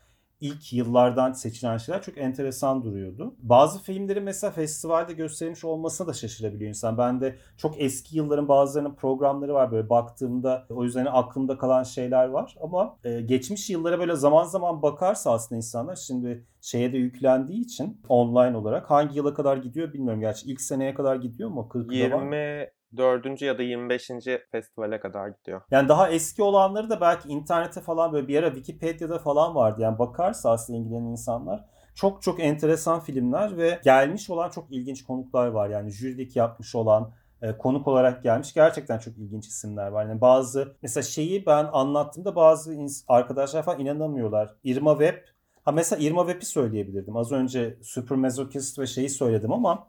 ilk 0.42 0.72
yıllardan 0.72 1.32
seçilen 1.32 1.76
şeyler 1.76 2.02
çok 2.02 2.18
enteresan 2.18 2.84
duruyordu. 2.84 3.34
Bazı 3.38 3.82
filmleri 3.82 4.20
mesela 4.20 4.50
festivalde 4.50 5.12
gösterilmiş 5.12 5.64
olmasına 5.64 6.06
da 6.06 6.12
şaşırabiliyor 6.12 6.68
insan. 6.68 6.98
Ben 6.98 7.20
de 7.20 7.36
çok 7.56 7.80
eski 7.80 8.16
yılların 8.16 8.48
bazılarının 8.48 8.94
programları 8.94 9.54
var 9.54 9.72
böyle 9.72 9.88
baktığımda 9.90 10.66
o 10.70 10.84
yüzden 10.84 11.06
aklımda 11.06 11.58
kalan 11.58 11.82
şeyler 11.82 12.28
var 12.28 12.56
ama 12.62 12.98
e, 13.04 13.20
geçmiş 13.20 13.70
yıllara 13.70 13.98
böyle 13.98 14.16
zaman 14.16 14.44
zaman 14.44 14.82
bakarsa 14.82 15.32
aslında 15.32 15.56
insanlar 15.56 15.96
şimdi 15.96 16.46
şeye 16.60 16.92
de 16.92 16.98
yüklendiği 16.98 17.60
için 17.60 18.00
online 18.08 18.56
olarak 18.56 18.90
hangi 18.90 19.16
yıla 19.16 19.34
kadar 19.34 19.56
gidiyor 19.56 19.92
bilmiyorum. 19.92 20.20
Gerçi 20.20 20.50
ilk 20.50 20.60
seneye 20.60 20.94
kadar 20.94 21.16
gidiyor 21.16 21.50
mu? 21.50 21.68
20 21.94 22.12
var. 22.12 22.72
4. 22.96 23.42
ya 23.42 23.58
da 23.58 23.62
25. 23.62 24.10
festivale 24.52 25.00
kadar 25.00 25.28
gidiyor. 25.28 25.62
Yani 25.70 25.88
daha 25.88 26.10
eski 26.10 26.42
olanları 26.42 26.90
da 26.90 27.00
belki 27.00 27.28
internete 27.28 27.80
falan 27.80 28.12
böyle 28.12 28.28
bir 28.28 28.38
ara 28.38 28.54
Wikipedia'da 28.54 29.18
falan 29.18 29.54
vardı. 29.54 29.80
Yani 29.82 29.98
bakarsa 29.98 30.50
aslında 30.50 30.78
ilgilenen 30.78 31.10
insanlar 31.10 31.64
çok 31.94 32.22
çok 32.22 32.40
enteresan 32.40 33.00
filmler 33.00 33.56
ve 33.56 33.80
gelmiş 33.84 34.30
olan 34.30 34.50
çok 34.50 34.70
ilginç 34.70 35.04
konuklar 35.04 35.46
var. 35.46 35.70
Yani 35.70 35.90
jürilik 35.90 36.36
yapmış 36.36 36.74
olan, 36.74 37.12
e, 37.42 37.58
konuk 37.58 37.88
olarak 37.88 38.22
gelmiş. 38.22 38.54
Gerçekten 38.54 38.98
çok 38.98 39.18
ilginç 39.18 39.46
isimler 39.46 39.88
var. 39.88 40.06
Yani 40.06 40.20
bazı 40.20 40.76
mesela 40.82 41.02
şeyi 41.02 41.46
ben 41.46 41.68
anlattığımda 41.72 42.36
bazı 42.36 42.76
arkadaşlar 43.08 43.62
falan 43.62 43.80
inanamıyorlar. 43.80 44.54
Irma 44.64 44.92
Web 44.92 45.18
Ha 45.64 45.72
mesela 45.72 46.02
Irma 46.02 46.26
Web'i 46.26 46.46
söyleyebilirdim. 46.46 47.16
Az 47.16 47.32
önce 47.32 47.78
Super 47.82 48.18
Masochist 48.18 48.78
ve 48.78 48.86
şeyi 48.86 49.08
söyledim 49.10 49.52
ama 49.52 49.88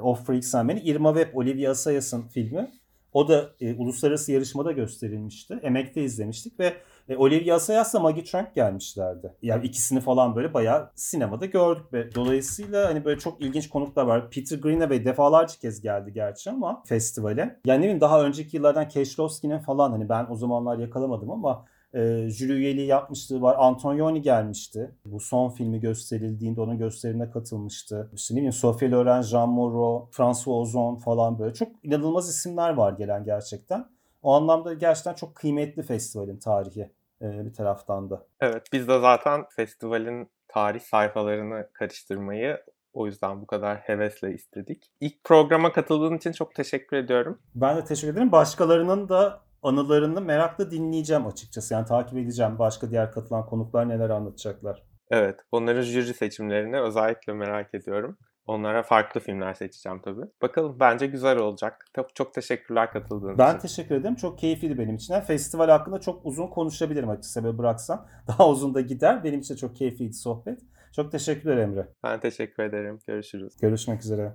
Of 0.00 0.26
Freaks 0.26 0.54
and 0.54 0.66
Men. 0.66 0.76
Irma 0.76 1.14
Webb, 1.14 1.36
Olivia 1.36 1.70
Assayas'ın 1.70 2.22
filmi. 2.22 2.70
O 3.12 3.28
da 3.28 3.50
e, 3.60 3.74
uluslararası 3.74 4.32
yarışmada 4.32 4.72
gösterilmişti. 4.72 5.58
Emek'te 5.62 6.02
izlemiştik 6.02 6.60
ve 6.60 6.74
e, 7.08 7.16
Olivia 7.16 7.56
Assayas'la 7.56 8.00
Maggie 8.00 8.24
Trunk 8.24 8.54
gelmişlerdi. 8.54 9.34
Yani 9.42 9.66
ikisini 9.66 10.00
falan 10.00 10.36
böyle 10.36 10.54
bayağı 10.54 10.90
sinemada 10.94 11.46
gördük 11.46 11.92
ve 11.92 12.14
dolayısıyla 12.14 12.88
hani 12.88 13.04
böyle 13.04 13.20
çok 13.20 13.40
ilginç 13.40 13.68
konuklar 13.68 14.04
var. 14.04 14.30
Peter 14.30 14.58
Greenaway 14.58 15.04
defalarca 15.04 15.54
kez 15.60 15.80
geldi 15.80 16.12
gerçi 16.12 16.50
ama 16.50 16.82
festivale. 16.86 17.60
Yani 17.64 17.78
ne 17.78 17.82
bileyim 17.82 18.00
daha 18.00 18.22
önceki 18.22 18.56
yıllardan 18.56 18.88
Keşlovski'nin 18.88 19.58
falan 19.58 19.90
hani 19.90 20.08
ben 20.08 20.26
o 20.30 20.36
zamanlar 20.36 20.78
yakalamadım 20.78 21.30
ama 21.30 21.64
e, 21.94 22.28
jüri 22.28 22.52
üyeliği 22.52 22.86
yapmışlığı 22.86 23.42
var. 23.42 23.56
Antonioni 23.58 24.22
gelmişti. 24.22 24.90
Bu 25.04 25.20
son 25.20 25.50
filmi 25.50 25.80
gösterildiğinde 25.80 26.60
onun 26.60 26.78
gösterimine 26.78 27.30
katılmıştı. 27.30 28.10
İşte 28.14 28.34
ne 28.34 28.36
bileyim 28.36 28.52
Sophie 28.52 28.90
Loren, 28.90 29.22
Jean 29.22 29.48
Moreau, 29.48 30.08
François 30.10 30.60
Ozon 30.60 30.96
falan 30.96 31.38
böyle. 31.38 31.54
Çok 31.54 31.68
inanılmaz 31.82 32.28
isimler 32.28 32.74
var 32.74 32.92
gelen 32.92 33.24
gerçekten. 33.24 33.86
O 34.22 34.32
anlamda 34.32 34.74
gerçekten 34.74 35.14
çok 35.14 35.34
kıymetli 35.34 35.82
festivalin 35.82 36.36
tarihi 36.36 36.90
e, 37.22 37.46
bir 37.46 37.52
taraftan 37.52 38.10
da. 38.10 38.26
Evet 38.40 38.62
biz 38.72 38.88
de 38.88 39.00
zaten 39.00 39.44
festivalin 39.56 40.28
tarih 40.48 40.80
sayfalarını 40.80 41.68
karıştırmayı 41.72 42.58
o 42.92 43.06
yüzden 43.06 43.40
bu 43.40 43.46
kadar 43.46 43.76
hevesle 43.76 44.34
istedik. 44.34 44.90
İlk 45.00 45.24
programa 45.24 45.72
katıldığın 45.72 46.16
için 46.16 46.32
çok 46.32 46.54
teşekkür 46.54 46.96
ediyorum. 46.96 47.38
Ben 47.54 47.76
de 47.76 47.84
teşekkür 47.84 48.12
ederim. 48.12 48.32
Başkalarının 48.32 49.08
da 49.08 49.40
anılarını 49.64 50.20
merakla 50.20 50.70
dinleyeceğim 50.70 51.26
açıkçası. 51.26 51.74
Yani 51.74 51.86
takip 51.86 52.18
edeceğim 52.18 52.58
başka 52.58 52.90
diğer 52.90 53.12
katılan 53.12 53.46
konuklar 53.46 53.88
neler 53.88 54.10
anlatacaklar. 54.10 54.82
Evet, 55.10 55.40
onların 55.52 55.82
jüri 55.82 56.14
seçimlerini 56.14 56.80
özellikle 56.80 57.32
merak 57.32 57.74
ediyorum. 57.74 58.18
Onlara 58.46 58.82
farklı 58.82 59.20
filmler 59.20 59.54
seçeceğim 59.54 60.00
tabii. 60.04 60.26
Bakalım 60.42 60.76
bence 60.80 61.06
güzel 61.06 61.38
olacak. 61.38 61.86
Çok, 61.96 62.14
çok 62.16 62.34
teşekkürler 62.34 62.92
katıldığın 62.92 63.38
ben 63.38 63.44
için. 63.44 63.54
Ben 63.54 63.58
teşekkür 63.58 63.94
ederim. 63.94 64.14
Çok 64.14 64.38
keyifliydi 64.38 64.78
benim 64.78 64.94
için. 64.94 65.20
Festival 65.20 65.68
hakkında 65.68 66.00
çok 66.00 66.26
uzun 66.26 66.46
konuşabilirim 66.46 67.08
açıkçası 67.08 67.44
böyle 67.44 67.58
bıraksam. 67.58 68.06
Daha 68.28 68.48
uzun 68.48 68.74
da 68.74 68.80
gider. 68.80 69.24
Benim 69.24 69.40
için 69.40 69.56
çok 69.56 69.76
keyifliydi 69.76 70.14
sohbet. 70.14 70.60
Çok 70.96 71.12
teşekkürler 71.12 71.56
Emre. 71.56 71.88
Ben 72.04 72.20
teşekkür 72.20 72.62
ederim. 72.62 72.98
Görüşürüz. 73.06 73.56
Görüşmek 73.60 74.00
üzere. 74.00 74.32